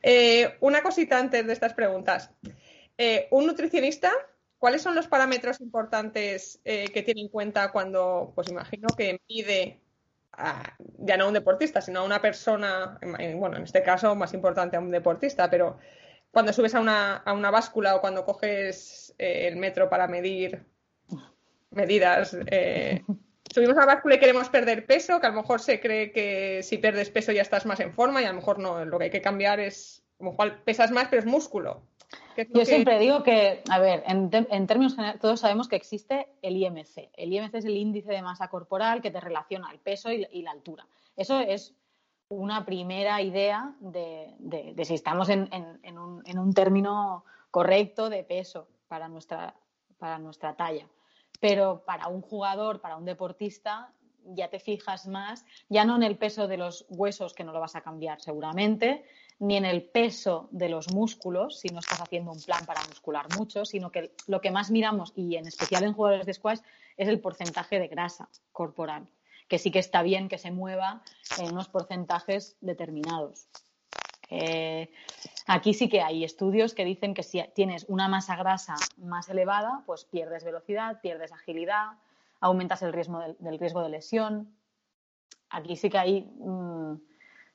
[0.02, 2.30] Eh, una cosita antes de estas preguntas.
[2.96, 4.12] Eh, un nutricionista,
[4.58, 9.80] ¿cuáles son los parámetros importantes que tiene en cuenta cuando, pues imagino que mide
[10.98, 12.98] ya no a un deportista, sino a una persona,
[13.36, 15.78] bueno, en este caso más importante a un deportista, pero
[16.34, 20.64] cuando subes a una, a una báscula o cuando coges eh, el metro para medir
[21.70, 22.36] medidas.
[22.48, 23.02] Eh,
[23.52, 26.78] subimos a báscula y queremos perder peso, que a lo mejor se cree que si
[26.78, 29.10] pierdes peso ya estás más en forma y a lo mejor no, lo que hay
[29.10, 31.86] que cambiar es, a lo pesas más, pero es músculo.
[32.54, 34.30] Yo siempre digo que, a ver, en,
[34.66, 37.10] términos generales, todos sabemos que existe el IMC.
[37.14, 40.50] El IMC es el índice de masa corporal que te relaciona el peso y, la
[40.50, 40.86] altura.
[41.16, 41.74] Eso es
[42.28, 49.08] una primera idea de, si estamos en, un, en, un, término correcto de peso para
[49.08, 49.54] nuestra,
[49.98, 50.88] para nuestra talla.
[51.40, 53.92] Pero para un jugador, para un deportista,
[54.26, 57.60] ya te fijas más, ya no en el peso de los huesos, que no lo
[57.60, 59.04] vas a cambiar seguramente,
[59.38, 63.26] ni en el peso de los músculos, si no estás haciendo un plan para muscular
[63.36, 66.60] mucho, sino que lo que más miramos, y en especial en jugadores de squash,
[66.96, 69.06] es el porcentaje de grasa corporal,
[69.48, 71.02] que sí que está bien que se mueva
[71.38, 73.48] en unos porcentajes determinados.
[74.30, 74.90] Eh,
[75.46, 79.82] aquí sí que hay estudios que dicen que si tienes una masa grasa más elevada,
[79.86, 81.98] pues pierdes velocidad, pierdes agilidad,
[82.44, 84.54] aumentas el riesgo del, riesgo de lesión.
[85.48, 86.94] Aquí sí que hay mm,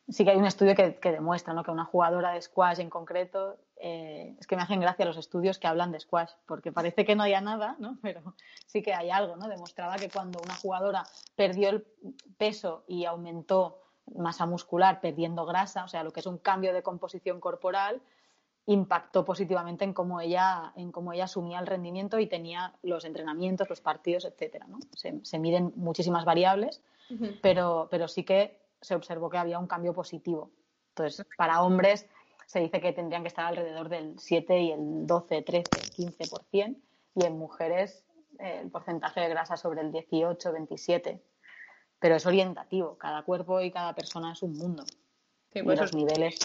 [0.10, 4.36] sí que hay un estudio que, demuestra que una jugadora de squash en concreto, eh,
[4.40, 7.24] es que me hacen gracia los estudios que hablan de squash, porque parece que no
[7.24, 7.98] haya nada, ¿no?
[8.02, 9.36] pero sí que hay algo.
[9.36, 9.48] ¿no?
[9.48, 11.04] Demostraba que cuando una jugadora
[11.36, 11.86] perdió el
[12.38, 13.84] peso y aumentó
[14.16, 18.02] masa muscular perdiendo grasa, o sea, lo que es un cambio de composición corporal,
[18.70, 23.68] impactó positivamente en cómo ella, en cómo ella asumía el rendimiento y tenía los entrenamientos,
[23.68, 24.68] los partidos, etcétera.
[24.68, 24.78] ¿no?
[24.94, 26.84] Se, miden muchísimas variables,
[27.42, 30.52] pero, pero sí que se observó que había un cambio positivo.
[30.90, 32.08] Entonces, para hombres
[32.46, 36.76] se dice que tendrían que estar alrededor del 7 y el 12, 13, 15%,
[37.16, 38.04] y en mujeres
[38.38, 41.24] eh, el porcentaje de grasa sobre el 18, 27.
[42.00, 44.84] Pero es orientativo, cada cuerpo y cada persona es un mundo.
[45.52, 46.38] Sí, pues los niveles.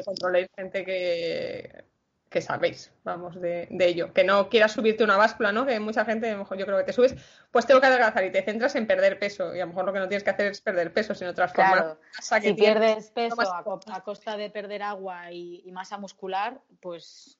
[0.00, 1.84] Que controléis gente que
[2.30, 4.12] que sabéis, vamos, de, ello.
[4.12, 5.66] Que no quieras subirte una báscula, ¿no?
[5.66, 7.16] Que mucha gente, a lo mejor yo creo que te subes,
[7.50, 9.52] pues tengo que adelgazar y te centras en perder peso.
[9.54, 11.98] Y a lo mejor lo que no tienes que hacer es perder peso, sino transformar.
[12.20, 12.40] Claro.
[12.40, 17.36] Si pierdes peso a, costa de perder agua y, masa muscular, pues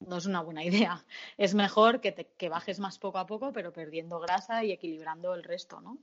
[0.00, 1.04] no es una buena idea.
[1.38, 5.34] Es mejor que, te, que bajes más poco a poco, pero perdiendo grasa y equilibrando
[5.34, 5.98] el resto, ¿no?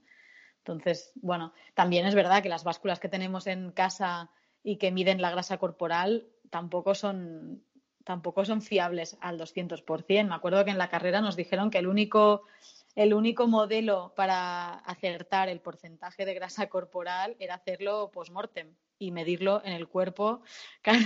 [0.60, 4.30] Entonces, bueno, también es verdad que las básculas que tenemos en casa
[4.64, 7.64] y que miden la grasa corporal tampoco son
[8.10, 10.28] tampoco son fiables al 200%.
[10.28, 12.42] Me acuerdo que en la carrera nos dijeron que el único,
[12.96, 19.62] el único modelo para acertar el porcentaje de grasa corporal era hacerlo post-mortem y medirlo
[19.64, 20.42] en el cuerpo.
[20.82, 21.06] Claro.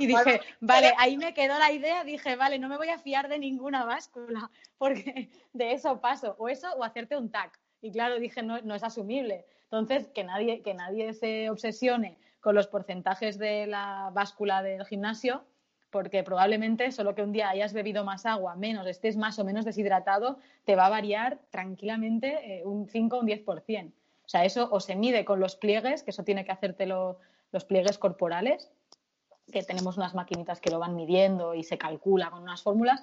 [0.00, 3.28] Y dije, vale, ahí me quedó la idea, dije, vale, no me voy a fiar
[3.28, 7.56] de ninguna báscula, porque de eso paso, o eso o hacerte un TAC.
[7.80, 9.46] Y claro, dije, no, no es asumible.
[9.64, 15.42] Entonces, que nadie, que nadie se obsesione con los porcentajes de la báscula del gimnasio,
[15.90, 19.64] porque probablemente solo que un día hayas bebido más agua, menos, estés más o menos
[19.64, 23.88] deshidratado, te va a variar tranquilamente eh, un 5 o un 10%.
[23.90, 27.18] O sea, eso o se mide con los pliegues, que eso tiene que hacértelo
[27.50, 28.70] los pliegues corporales,
[29.50, 33.02] que tenemos unas maquinitas que lo van midiendo y se calcula con unas fórmulas,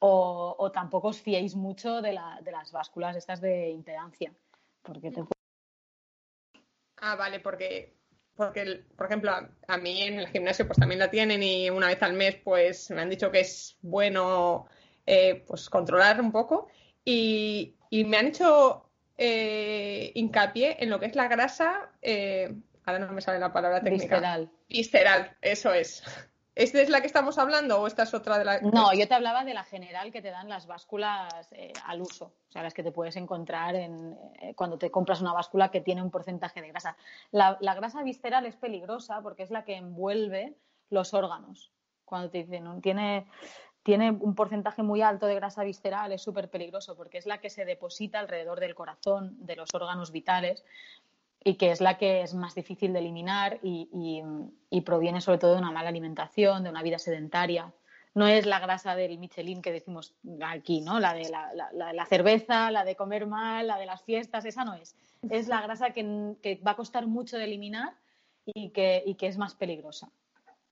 [0.00, 4.34] o, tampoco os fiéis mucho de, las básculas estas de impedancia.
[4.82, 5.22] Porque te...
[6.96, 8.01] Ah, vale, porque
[8.36, 9.30] porque, por ejemplo,
[9.68, 12.90] a, mí en el gimnasio pues también la tienen y una vez al mes pues
[12.90, 14.66] me han dicho que es bueno
[15.06, 16.68] eh, pues controlar un poco
[17.04, 23.12] y, me han hecho eh, hincapié en lo que es la grasa, eh, ahora no
[23.12, 24.16] me sale la palabra técnica.
[24.16, 24.50] Visceral.
[24.68, 26.02] Visceral, eso es.
[26.54, 29.14] ¿Esta es la que estamos hablando o esta es otra de la No, yo te
[29.14, 32.74] hablaba de la general que te dan las básculas eh, al uso, o sea, las
[32.74, 36.60] que te puedes encontrar en, eh, cuando te compras una báscula que tiene un porcentaje
[36.60, 36.96] de grasa.
[37.30, 40.54] La, grasa visceral es peligrosa porque es la que envuelve
[40.90, 41.72] los órganos.
[42.04, 43.26] Cuando te dicen, tiene,
[43.82, 47.48] tiene un porcentaje muy alto de grasa visceral, es súper peligroso porque es la que
[47.48, 50.64] se deposita alrededor del corazón, de los órganos vitales
[51.44, 54.22] y que es la que es más difícil de eliminar y,
[54.84, 57.72] proviene sobre todo de una mala alimentación, de una vida sedentaria.
[58.14, 61.00] No es la grasa del Michelin que decimos aquí, ¿no?
[61.00, 64.94] La de la, cerveza, la de comer mal, la de las fiestas, esa no es.
[65.30, 67.94] Es la grasa que, va a costar mucho de eliminar
[68.44, 70.10] y que, es más peligrosa.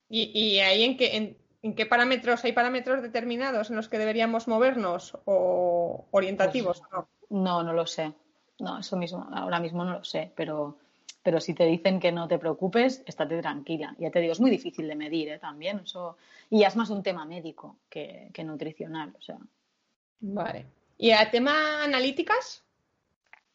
[0.07, 2.43] ¿Y, ahí en qué, en, qué parámetros?
[2.43, 6.81] ¿Hay parámetros determinados en los que deberíamos movernos o orientativos?
[6.91, 8.13] Pues no, no lo sé.
[8.61, 10.77] No, eso mismo, ahora mismo no lo sé, pero,
[11.23, 13.95] pero si te dicen que no te preocupes, estate tranquila.
[13.97, 15.39] Ya te digo, es muy difícil de medir ¿eh?
[15.39, 15.79] también.
[15.79, 16.17] Eso,
[16.51, 19.15] y ya es más un tema médico que, nutricional.
[19.17, 19.37] O sea.
[20.19, 20.67] Vale.
[20.99, 22.63] ¿Y a tema analíticas?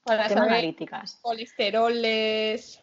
[0.02, 1.20] Para tema analíticas.
[1.22, 2.82] Colesteroles.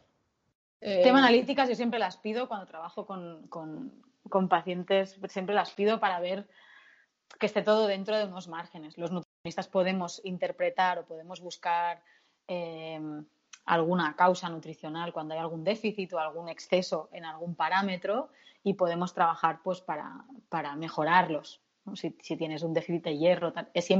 [0.79, 1.01] Eh...
[1.03, 6.21] Tema analíticas yo siempre las pido cuando trabajo con, con, pacientes, siempre las pido para
[6.21, 6.47] ver
[7.37, 8.97] que esté todo dentro de unos márgenes.
[8.97, 9.11] Los
[9.69, 12.01] podemos interpretar o podemos buscar
[12.47, 12.99] eh,
[13.65, 18.29] alguna causa nutricional cuando hay algún déficit o algún exceso en algún parámetro
[18.63, 21.61] y podemos trabajar pues para, para mejorarlos.
[21.95, 23.51] Si, tienes un déficit de hierro.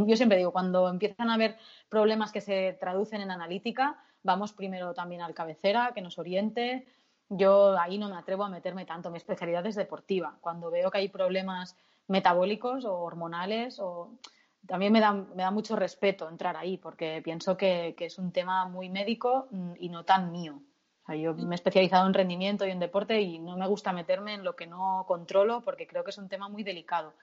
[0.08, 1.58] Yo siempre digo, cuando empiezan a haber
[1.90, 6.88] problemas que se traducen en analítica, vamos primero también al cabecera, que nos oriente.
[7.28, 9.12] Yo ahí no me atrevo a meterme tanto.
[9.12, 10.38] Mi especialidad es deportiva.
[10.40, 11.76] Cuando veo que hay problemas
[12.08, 14.18] metabólicos o hormonales o
[14.68, 19.48] también me da, mucho respeto entrar ahí porque pienso que, es un tema muy médico
[19.52, 20.62] mm, y no tan mío.
[21.10, 24.44] yo me he especializado en rendimiento y en deporte y no me gusta meterme en
[24.44, 27.14] lo que no controlo porque creo que es un tema muy delicado.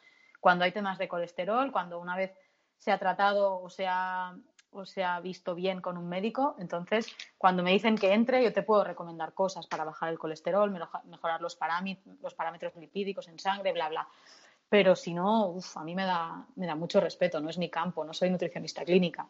[0.40, 2.32] Cuando hay temas de colesterol, cuando una vez
[2.78, 4.34] se ha tratado o se ha,
[5.22, 9.34] visto bien con un médico, entonces cuando me dicen que entre, yo te puedo recomendar
[9.34, 11.58] cosas para bajar el colesterol, mejorar los,
[12.22, 14.08] los parámetros lipídicos en sangre, bla, bla
[14.70, 17.68] pero si no, uf, a mí me da, me da mucho respeto, no es mi
[17.68, 19.26] campo, no soy nutricionista clínica.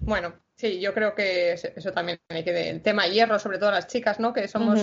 [0.00, 3.86] Bueno, sí, yo creo que eso también hay que el tema hierro, sobre todo las
[3.86, 4.32] chicas, ¿no?
[4.32, 4.80] Que somos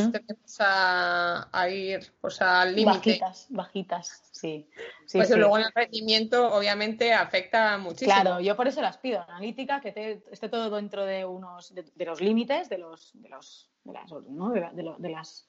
[0.59, 3.19] a, ir pues al límite.
[3.19, 4.69] Bajitas, bajitas, sí.
[5.11, 8.13] pues luego en el rendimiento obviamente afecta muchísimo.
[8.13, 12.21] Claro, yo por eso las pido analítica, que esté todo dentro de unos de, los
[12.21, 14.51] límites, de los de los de las, ¿no?
[14.51, 15.47] de las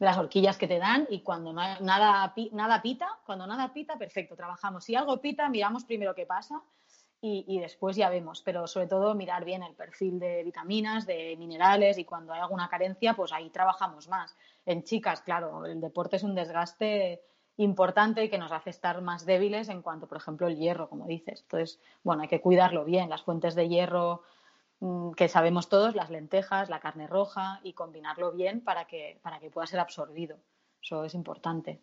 [0.00, 4.34] de las horquillas que te dan y cuando nada, nada pita, cuando nada pita, perfecto,
[4.34, 4.82] trabajamos.
[4.82, 6.62] Si algo pita, miramos primero qué pasa
[7.22, 11.98] y, después ya vemos, pero sobre todo mirar bien el perfil de vitaminas, de minerales
[11.98, 14.34] y cuando hay alguna carencia, pues ahí trabajamos más.
[14.64, 17.20] En chicas, claro, el deporte es un desgaste
[17.58, 21.06] importante y que nos hace estar más débiles en cuanto, por ejemplo, el hierro, como
[21.06, 21.42] dices.
[21.42, 23.10] Entonces, bueno, hay que cuidarlo bien.
[23.10, 24.22] Las fuentes de hierro
[25.16, 29.50] que sabemos todos, las lentejas, la carne roja y combinarlo bien para que, para que
[29.50, 30.38] pueda ser absorbido.
[30.82, 31.82] Eso es importante.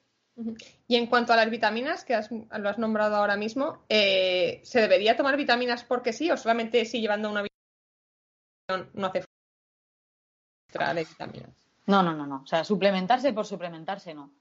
[0.88, 2.20] Y en cuanto a las vitaminas, que
[2.58, 7.02] lo has nombrado ahora mismo, eh, ¿se debería tomar vitaminas porque sí o solamente si
[7.02, 9.24] llevando una vitamina no hace
[10.72, 11.50] falta de vitaminas?
[11.88, 12.42] No, no, no, no.
[12.44, 14.32] O sea, suplementarse por suplementarse no.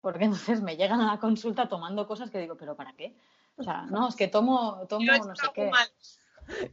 [0.00, 3.16] Porque entonces me llegan a la consulta tomando cosas que digo, ¿pero para qué?
[3.56, 5.70] O sea, no, es que tomo, tomo no sé qué.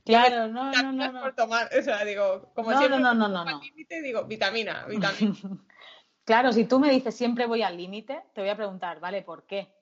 [0.06, 1.22] Claro, no, no, no, no.
[1.22, 4.86] Por tomar, o sea, digo, como no, siempre, no, no, no, no, límite, digo, vitamina,
[4.90, 5.36] vitamina.
[6.26, 9.22] claro, si tú me dices siempre voy al límite, te voy a preguntar, ¿vale?
[9.22, 9.74] ¿Por qué?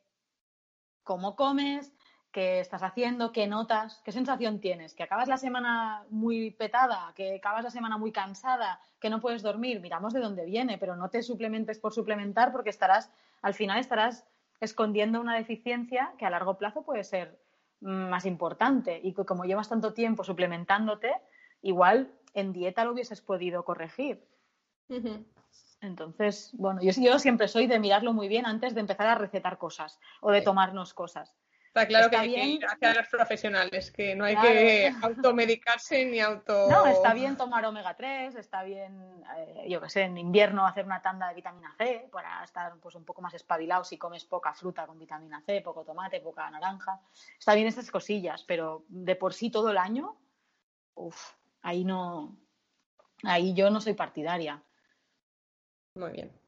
[1.03, 1.91] ¿Cómo comes?
[2.31, 3.31] ¿Qué estás haciendo?
[3.31, 4.01] ¿Qué notas?
[4.05, 4.93] ¿Qué sensación tienes?
[4.93, 7.11] ¿Que acabas la semana muy petada?
[7.15, 8.79] ¿Que acabas la semana muy cansada?
[8.99, 9.79] ¿Que no puedes dormir?
[9.79, 14.27] Miramos de dónde viene, pero no te suplementes por suplementar porque estarás, al final estarás
[14.59, 17.39] escondiendo una deficiencia que a largo plazo puede ser
[17.81, 21.13] más importante y que como llevas tanto tiempo suplementándote,
[21.61, 24.23] igual en dieta lo hubieses podido corregir.
[25.81, 29.57] Entonces, bueno, yo, yo siempre soy de mirarlo muy bien antes de empezar a recetar
[29.57, 31.35] cosas o de tomarnos cosas.
[31.69, 36.19] Está claro que hay que ir hacia los profesionales, que no hay que automedicarse ni
[36.19, 36.67] auto.
[36.67, 40.83] No, está bien tomar omega 3, está bien, eh, yo qué sé, en invierno hacer
[40.83, 44.51] una tanda de vitamina C para estar pues, un poco más espabilado si comes poca
[44.55, 46.99] fruta con vitamina C, poco tomate, poca naranja.
[47.37, 50.17] Está bien estas cosillas, pero de por sí todo el año,
[50.95, 52.35] uff, ahí no.
[53.21, 54.63] Ahí yo no soy partidaria.
[55.93, 56.38] Muy bien.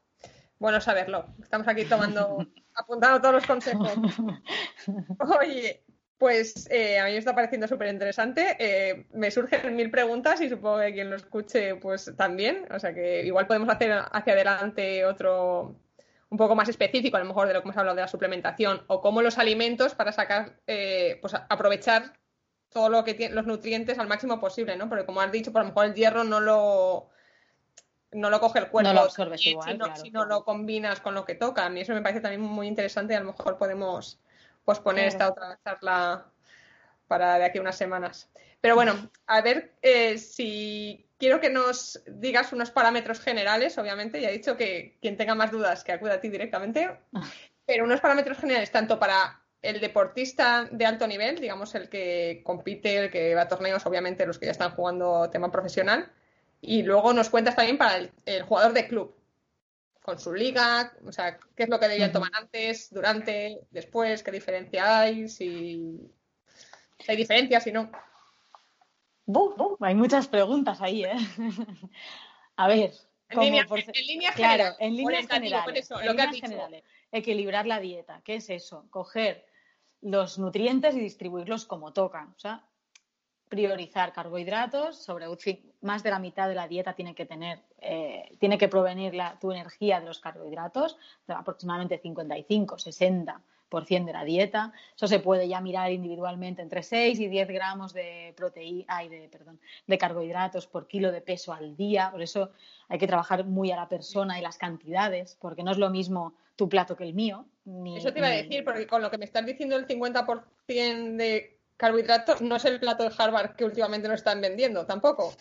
[0.61, 1.25] Bueno saberlo.
[1.41, 2.45] Estamos aquí tomando,
[2.75, 3.89] apuntando todos los consejos.
[5.41, 5.83] Oye,
[6.19, 8.57] pues eh, a mí me está pareciendo súper interesante.
[8.59, 12.67] Eh, me surgen mil preguntas y supongo que quien lo escuche, pues también.
[12.71, 15.77] O sea que igual podemos hacer hacia adelante otro
[16.29, 18.83] un poco más específico, a lo mejor de lo que hemos hablado de la suplementación
[18.85, 22.13] o cómo los alimentos para sacar, eh, pues aprovechar
[22.69, 24.87] todo lo que tiene, los nutrientes al máximo posible, ¿no?
[24.87, 27.10] Porque como has dicho, por lo mejor el hierro no lo
[28.11, 28.89] no lo coge el cuerpo.
[28.89, 29.79] No lo absorbes igual.
[29.95, 31.65] Si no, lo combinas con lo que toca.
[31.65, 34.19] A mí eso me parece también muy interesante y a lo mejor podemos
[34.65, 36.25] posponer esta otra charla
[37.07, 38.29] para de aquí a unas semanas.
[38.59, 44.29] Pero bueno, a ver eh, si quiero que nos digas unos parámetros generales, obviamente, ya
[44.29, 46.99] he dicho que quien tenga más dudas que acuda a ti directamente,
[47.65, 52.97] pero unos parámetros generales tanto para el deportista de alto nivel, digamos el que compite,
[52.97, 56.11] el que va a torneos, obviamente los que ya están jugando tema profesional,
[56.61, 59.15] y luego nos cuentas también para el, jugador de club,
[60.03, 64.31] con su liga, o sea, qué es lo que debían tomar antes, durante, después, qué
[64.31, 65.99] diferencia hay, si,
[67.07, 67.91] hay diferencias, si no.
[69.79, 71.13] hay muchas preguntas ahí, ¿eh?
[72.55, 72.93] A ver.
[73.29, 75.89] En, línea, en, línea claro, en líneas generales,
[76.41, 76.83] generales.
[77.13, 78.21] Equilibrar la dieta.
[78.25, 78.87] ¿Qué es eso?
[78.89, 79.45] Coger
[80.01, 82.29] los nutrientes y distribuirlos como toca.
[82.35, 82.65] O sea,
[83.51, 85.27] priorizar carbohidratos, sobre
[85.81, 89.37] más de la mitad de la dieta tiene que tener, eh, tiene que provenir la,
[89.41, 90.97] tu energía de los carbohidratos,
[91.27, 93.41] aproximadamente 55, 60
[93.71, 94.73] de la dieta.
[94.95, 99.59] Eso se puede ya mirar individualmente entre 6 y 10 gramos de proteína, de, perdón,
[99.87, 102.09] de carbohidratos por kilo de peso al día.
[102.11, 102.51] Por eso
[102.89, 106.35] hay que trabajar muy a la persona y las cantidades, porque no es lo mismo
[106.57, 107.45] tu plato que el mío.
[107.95, 111.60] eso te iba a decir, porque con lo que me estás diciendo el 50% de
[111.81, 115.33] carbohidratos no es el plato de Harvard que últimamente nos están vendiendo tampoco.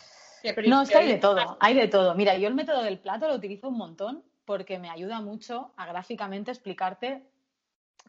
[0.66, 2.14] No, es que hay de todo, hay de todo.
[2.14, 5.84] Mira, yo el método del plato lo utilizo un montón porque me ayuda mucho a
[5.84, 7.22] gráficamente explicarte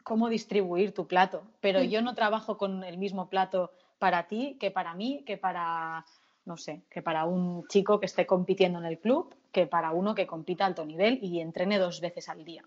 [0.02, 1.42] cómo distribuir tu plato.
[1.60, 1.84] Pero mm.
[1.84, 6.06] yo no trabajo con el mismo plato para ti que para mí, que para,
[6.46, 10.14] no sé, que para un chico que esté compitiendo en el club, que para uno
[10.14, 12.64] que compita a alto nivel y entrene dos veces al día.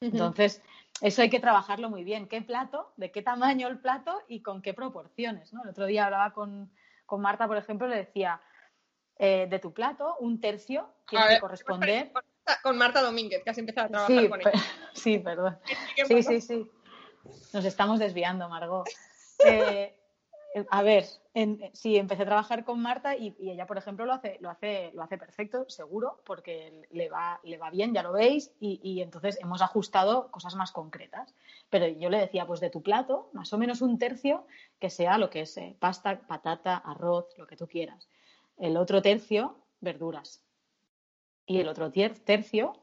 [0.00, 0.62] Entonces,
[1.00, 2.28] eso hay que trabajarlo muy bien.
[2.28, 2.92] ¿Qué plato?
[2.96, 4.20] ¿De qué tamaño el plato?
[4.28, 5.52] Y con qué proporciones.
[5.52, 5.62] ¿no?
[5.62, 6.70] El otro día hablaba con,
[7.06, 8.40] con Marta, por ejemplo, le decía,
[9.18, 12.12] eh, de tu plato, un tercio tiene que corresponder.
[12.62, 14.52] Con Marta Domínguez, que has empezado a trabajar sí, con ella.
[14.94, 15.58] Sí, perdón.
[16.06, 16.70] Sí, sí, sí.
[17.52, 18.88] Nos estamos desviando, Margot.
[19.46, 19.96] Eh,
[20.70, 21.04] a ver,
[21.72, 25.02] sí, empecé a trabajar con Marta y, ella, por ejemplo, lo hace, lo hace, lo
[25.02, 29.62] hace perfecto, seguro, porque le va, le va bien, ya lo veis, y, entonces hemos
[29.62, 31.34] ajustado cosas más concretas.
[31.70, 34.46] Pero yo le decía, pues de tu plato, más o menos un tercio,
[34.80, 38.08] que sea lo que es eh, pasta, patata, arroz, lo que tú quieras
[38.58, 40.42] el otro tercio verduras
[41.46, 42.74] y el otro tercio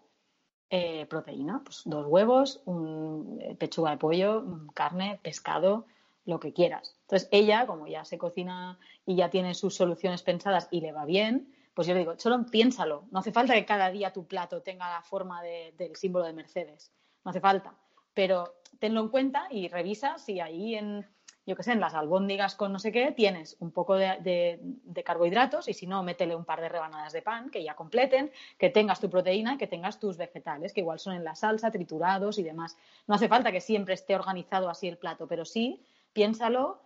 [0.70, 4.44] eh, proteína, pues dos huevos, un eh, pechuga de pollo,
[4.74, 5.86] carne, pescado,
[6.26, 6.95] lo que quieras.
[7.06, 11.06] Entonces ella, como ya se cocina y ya tiene sus soluciones pensadas y le va
[11.06, 14.62] bien, pues yo le digo, solo piénsalo, no hace falta que cada día tu plato
[14.62, 16.92] tenga la forma del símbolo de Mercedes,
[17.24, 17.76] no hace falta,
[18.14, 21.06] pero tenlo en cuenta y revisa si ahí en,
[21.46, 24.60] yo qué sé, en las albóndigas con no sé qué, tienes un poco de,
[25.06, 28.70] carbohidratos y si no, métele un par de rebanadas de pan que ya completen, que
[28.70, 32.40] tengas tu proteína y que tengas tus vegetales, que igual son en la salsa, triturados
[32.40, 32.78] y demás.
[33.06, 36.85] No hace falta que siempre esté organizado así el plato, pero sí piénsalo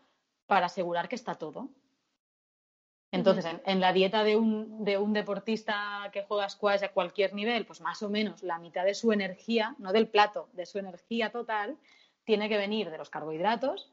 [0.49, 1.69] para asegurar que está todo.
[3.11, 7.67] Entonces, en, la dieta de un, de un, deportista que juega squash a cualquier nivel,
[7.67, 11.31] pues más o menos la mitad de su energía, no del plato, de su energía
[11.31, 11.77] total,
[12.23, 13.91] tiene que venir de los carbohidratos,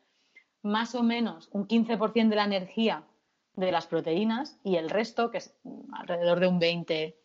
[0.62, 3.04] más o menos un 15% de la energía
[3.54, 5.54] de las proteínas y el resto, que es
[5.92, 7.18] alrededor de un 20,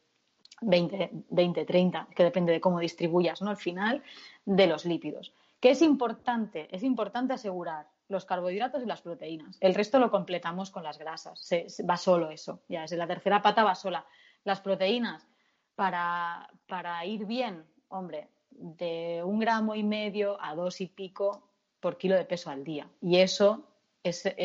[0.62, 3.50] 20, 20 30, que depende de cómo distribuyas ¿no?
[3.50, 4.04] al final,
[4.44, 5.34] de los lípidos.
[5.62, 6.68] ¿Qué es importante?
[6.76, 9.58] Es importante asegurar los carbohidratos y las proteínas.
[9.62, 11.48] El resto lo completamos con las grasas.
[11.90, 12.62] va solo eso.
[12.68, 14.06] Ya es la tercera pata va sola.
[14.44, 15.28] Las proteínas,
[15.76, 21.48] para, para ir bien, hombre, de un gramo y medio a dos y pico
[21.80, 22.88] por kilo de peso al día.
[23.02, 23.64] Y eso,
[24.04, 24.36] ese,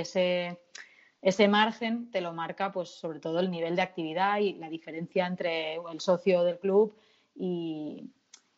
[1.20, 5.26] ese, margen te lo marca, pues, sobre todo el nivel de actividad y la diferencia
[5.26, 6.96] entre el socio del club
[7.34, 8.10] y,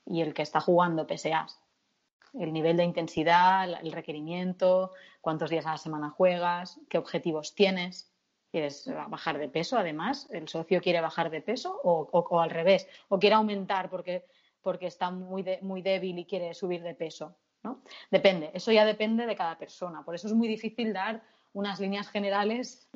[0.06, 1.60] el que está jugando PSAs.
[2.34, 8.12] El nivel de intensidad, el requerimiento, cuántos días a la semana juegas, qué objetivos tienes.
[8.50, 10.26] ¿Quieres bajar de peso además?
[10.30, 12.88] ¿El socio quiere bajar de peso o, al revés?
[13.08, 14.24] ¿O quiere aumentar porque,
[14.62, 17.36] porque está muy, muy débil y quiere subir de peso?
[18.10, 20.04] Depende, eso ya depende de cada persona.
[20.04, 21.22] Por eso es muy difícil dar
[21.52, 22.88] unas líneas generales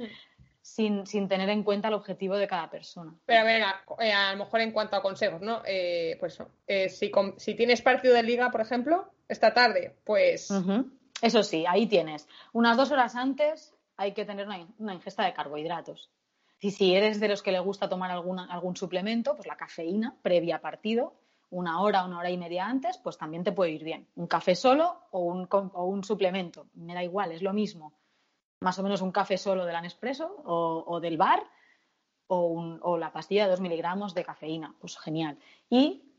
[0.60, 3.14] sin, tener en cuenta el objetivo de cada persona.
[3.26, 5.62] Pero a ver, a, eh, lo mejor en cuanto a consejos, ¿no?
[5.66, 10.50] Eh, pues eh, si, tienes partido de liga, por ejemplo, esta tarde, pues.
[11.20, 12.28] Eso sí, ahí tienes.
[12.52, 14.46] Unas dos horas antes hay que tener
[14.78, 16.10] una, ingesta de carbohidratos.
[16.60, 20.60] Y si eres de los que le gusta tomar algún suplemento, pues la cafeína previa
[20.60, 21.14] partido
[21.52, 24.08] una hora, una hora y media antes, pues también te puede ir bien.
[24.16, 27.92] Un café solo o un, o un suplemento, me da igual, es lo mismo.
[28.60, 31.44] Más o menos un café solo del Nespresso o, o del bar
[32.26, 35.38] o, o, la pastilla de dos miligramos de cafeína, pues genial.
[35.68, 36.10] Y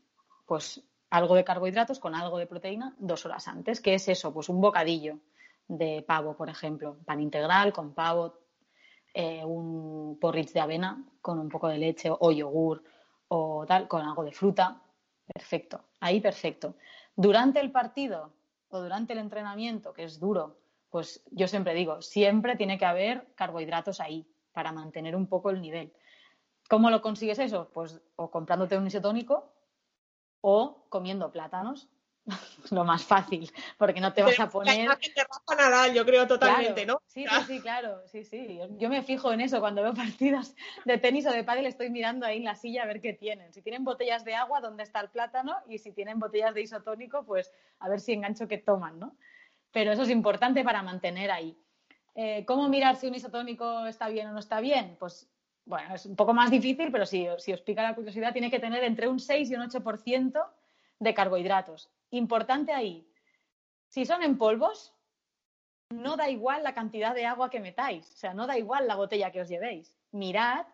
[0.46, 0.84] pues
[1.14, 3.80] algo de carbohidratos con algo de proteína dos horas antes.
[3.80, 4.32] ¿Qué es eso?
[4.32, 5.18] Pues un bocadillo
[5.68, 8.38] de pavo, por ejemplo, pan integral con pavo,
[9.14, 12.82] eh, un porridge de avena con un poco de leche o yogur
[13.28, 14.80] o tal, con algo de fruta,
[15.26, 16.76] Perfecto, ahí perfecto.
[17.16, 18.32] Durante el partido
[18.68, 20.58] o durante el entrenamiento, que es duro,
[20.90, 25.60] pues yo siempre digo, siempre tiene que haber carbohidratos ahí para mantener un poco el
[25.60, 25.92] nivel.
[26.68, 27.70] ¿Cómo lo consigues eso?
[27.72, 29.53] Pues o comprándote un isotónico
[30.46, 31.88] o comiendo plátanos
[32.70, 34.88] lo más fácil, porque no te vas a poner.
[34.98, 35.24] Te
[35.56, 37.00] nada, yo creo totalmente, ¿no?
[37.06, 38.58] Sí, sí, sí, claro, sí, sí.
[38.78, 42.26] Yo me fijo en eso cuando veo partidas de tenis o de pádel, estoy mirando
[42.26, 43.54] ahí en la silla a ver qué tienen.
[43.54, 45.56] Si tienen botellas de agua, ¿dónde está el plátano?
[45.66, 49.16] Y si tienen botellas de isotónico, pues a ver si engancho que toman, ¿no?
[49.72, 51.58] Pero eso es importante para mantener ahí.
[52.14, 54.96] Eh, ¿Cómo mirar si un isotónico está bien o no está bien?
[55.00, 55.26] Pues
[55.66, 58.60] bueno, es un poco más difícil, pero si, si os pica la curiosidad, tiene que
[58.60, 60.46] tener entre un 6 y un 8%
[60.98, 61.90] de carbohidratos.
[62.10, 63.06] Importante ahí,
[63.88, 64.92] Si son en polvos,
[65.90, 68.96] no da igual la cantidad de agua que metáis, o sea, no da igual la
[68.96, 69.96] botella que os llevéis.
[70.10, 70.66] Mirad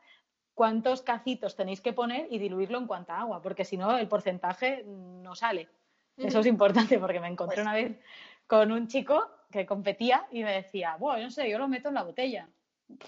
[0.54, 4.84] cuántos cacitos tenéis que poner y diluirlo en cuánta agua, porque si no el porcentaje
[4.86, 5.68] no sale.
[6.16, 7.98] Eso es importante porque me encontré Pues una vez
[8.46, 11.94] con un chico que competía y me decía, bueno, no sé, yo lo meto en
[11.94, 12.48] la botella,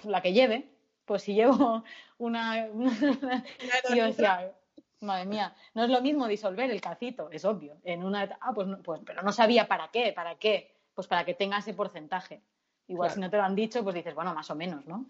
[0.04, 0.71] la que lleve.
[1.04, 1.84] Pues si llevo
[2.18, 2.66] una...
[3.88, 4.52] y yo decía,
[5.00, 7.76] madre mía, no es lo mismo disolver el cacito, es obvio.
[7.84, 8.36] En una...
[8.40, 10.74] Ah, pues, no- pues pero no sabía para qué, para qué.
[10.94, 12.42] Pues para que tenga ese porcentaje.
[12.88, 13.14] Igual Claro.
[13.14, 15.06] si no te lo han dicho, pues dices, bueno, más o menos, ¿no?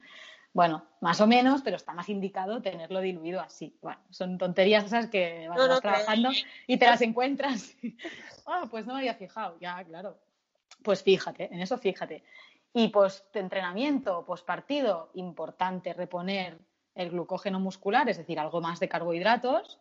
[0.54, 3.74] Bueno, más o menos, pero está más indicado tenerlo diluido así.
[3.80, 6.30] Bueno, son tonterías esas que bueno, No, no, vas trabajando
[6.66, 7.74] y te las encuentras.
[8.46, 9.56] Ah, pues no me había fijado.
[9.60, 10.18] Ya, claro.
[10.82, 12.24] Pues fíjate, en eso fíjate.
[12.74, 16.58] Y post entrenamiento, post partido, importante reponer
[16.94, 19.78] el glucógeno muscular, es decir, algo más de carbohidratos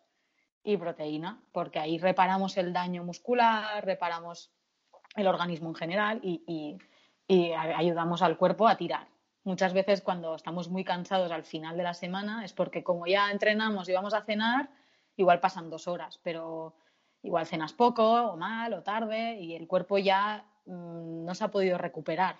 [0.63, 4.51] y proteína, porque ahí reparamos el daño muscular, reparamos
[5.15, 6.77] el organismo en general y,
[7.55, 9.07] ayudamos al cuerpo a tirar.
[9.43, 13.31] Muchas veces cuando estamos muy cansados al final de la semana es porque como ya
[13.31, 14.69] entrenamos y vamos a cenar,
[15.15, 16.75] igual pasan dos horas, pero
[17.23, 21.51] igual cenas poco o mal o tarde y el cuerpo ya mm, no se ha
[21.51, 22.35] podido recuperar,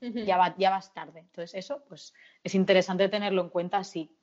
[0.00, 1.20] ya, va, ya vas tarde.
[1.20, 4.16] Entonces eso pues es interesante tenerlo en cuenta así,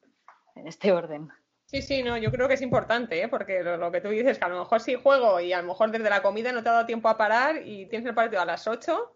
[0.55, 1.29] en este orden.
[1.65, 3.29] Sí, sí, no, yo creo que es importante, ¿eh?
[3.29, 5.69] porque lo, lo que tú dices, que a lo mejor sí juego y a lo
[5.69, 8.41] mejor desde la comida no te ha dado tiempo a parar y tienes el partido
[8.41, 9.15] a las 8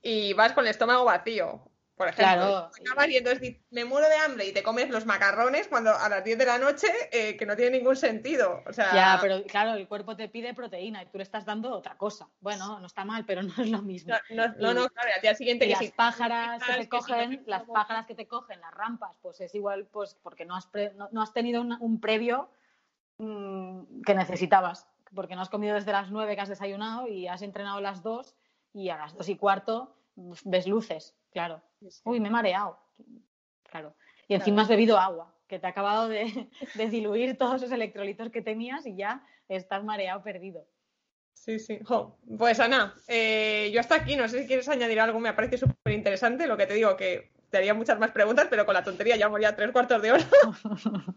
[0.00, 2.70] y vas con el estómago vacío, por ejemplo.
[2.74, 3.10] Claro.
[3.10, 6.38] Y entonces me muero de hambre y te comes los macarrones cuando a las 10
[6.38, 8.62] de la noche, eh, que no tiene ningún sentido.
[8.66, 11.70] O sea, Ya, pero claro, el cuerpo te pide proteína y tú le estás dando
[11.76, 12.28] otra cosa.
[12.40, 14.14] Bueno, no está mal, pero no es lo mismo.
[14.30, 17.42] no, no, no, no, claro, al día siguiente Y que las pájaras que te cogen,
[17.46, 20.94] las pájaras que te cogen, las rampas, pues es igual, pues porque no has, pre-
[20.94, 22.48] no, no has tenido un previo
[23.18, 27.42] mm, que necesitabas, porque no has comido desde las nueve que has desayunado y has
[27.42, 28.34] entrenado a las dos
[28.72, 31.62] y a las dos y cuarto ves luces, claro.
[32.04, 32.78] Uy, me he mareado,
[33.68, 33.94] claro.
[34.28, 38.30] Y encima has bebido agua, que te ha acabado de, de diluir todos esos electrolitos
[38.30, 40.66] que tenías y ya estás mareado, perdido.
[41.32, 41.80] Sí, sí.
[41.82, 45.58] Jo, Pues Ana, eh, yo hasta aquí, no sé si quieres añadir algo, me parece
[45.58, 46.46] súper interesante.
[46.46, 49.54] Lo que te digo, que te haría muchas más preguntas, pero con la tontería ya
[49.54, 50.24] tres cuartos de hora.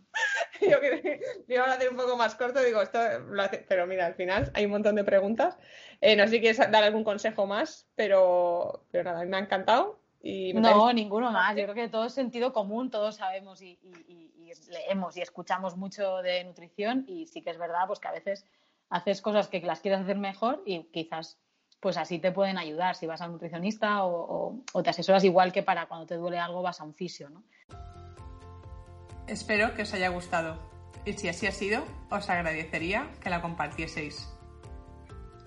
[0.61, 3.65] yo que lo iba a hacer un poco más corto, digo, esto lo hace...
[3.69, 5.57] Pero mira, al final hay un montón de preguntas.
[6.01, 9.97] Eh, no sé si quieres dar algún consejo más, pero, pero nada, me ha encantado.
[10.21, 11.55] Y me No, parece- ninguno más.
[11.55, 16.17] Yo creo que todo es sentido común, todos sabemos y- y leemos y escuchamos mucho
[16.17, 18.45] de nutrición y sí que es verdad pues que a veces
[18.89, 21.39] haces cosas que las quieres hacer mejor y quizás
[21.79, 25.51] pues así te pueden ayudar si vas a un nutricionista o, o- te asesoras igual
[25.51, 27.43] que para cuando te duele algo vas a un fisio, ¿no?
[29.27, 30.57] Espero que os haya gustado.
[31.05, 34.27] Y si así ha sido, os agradecería que la compartieseis.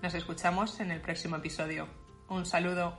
[0.01, 1.87] Nos escuchamos en el próximo episodio.
[2.29, 2.97] Un saludo.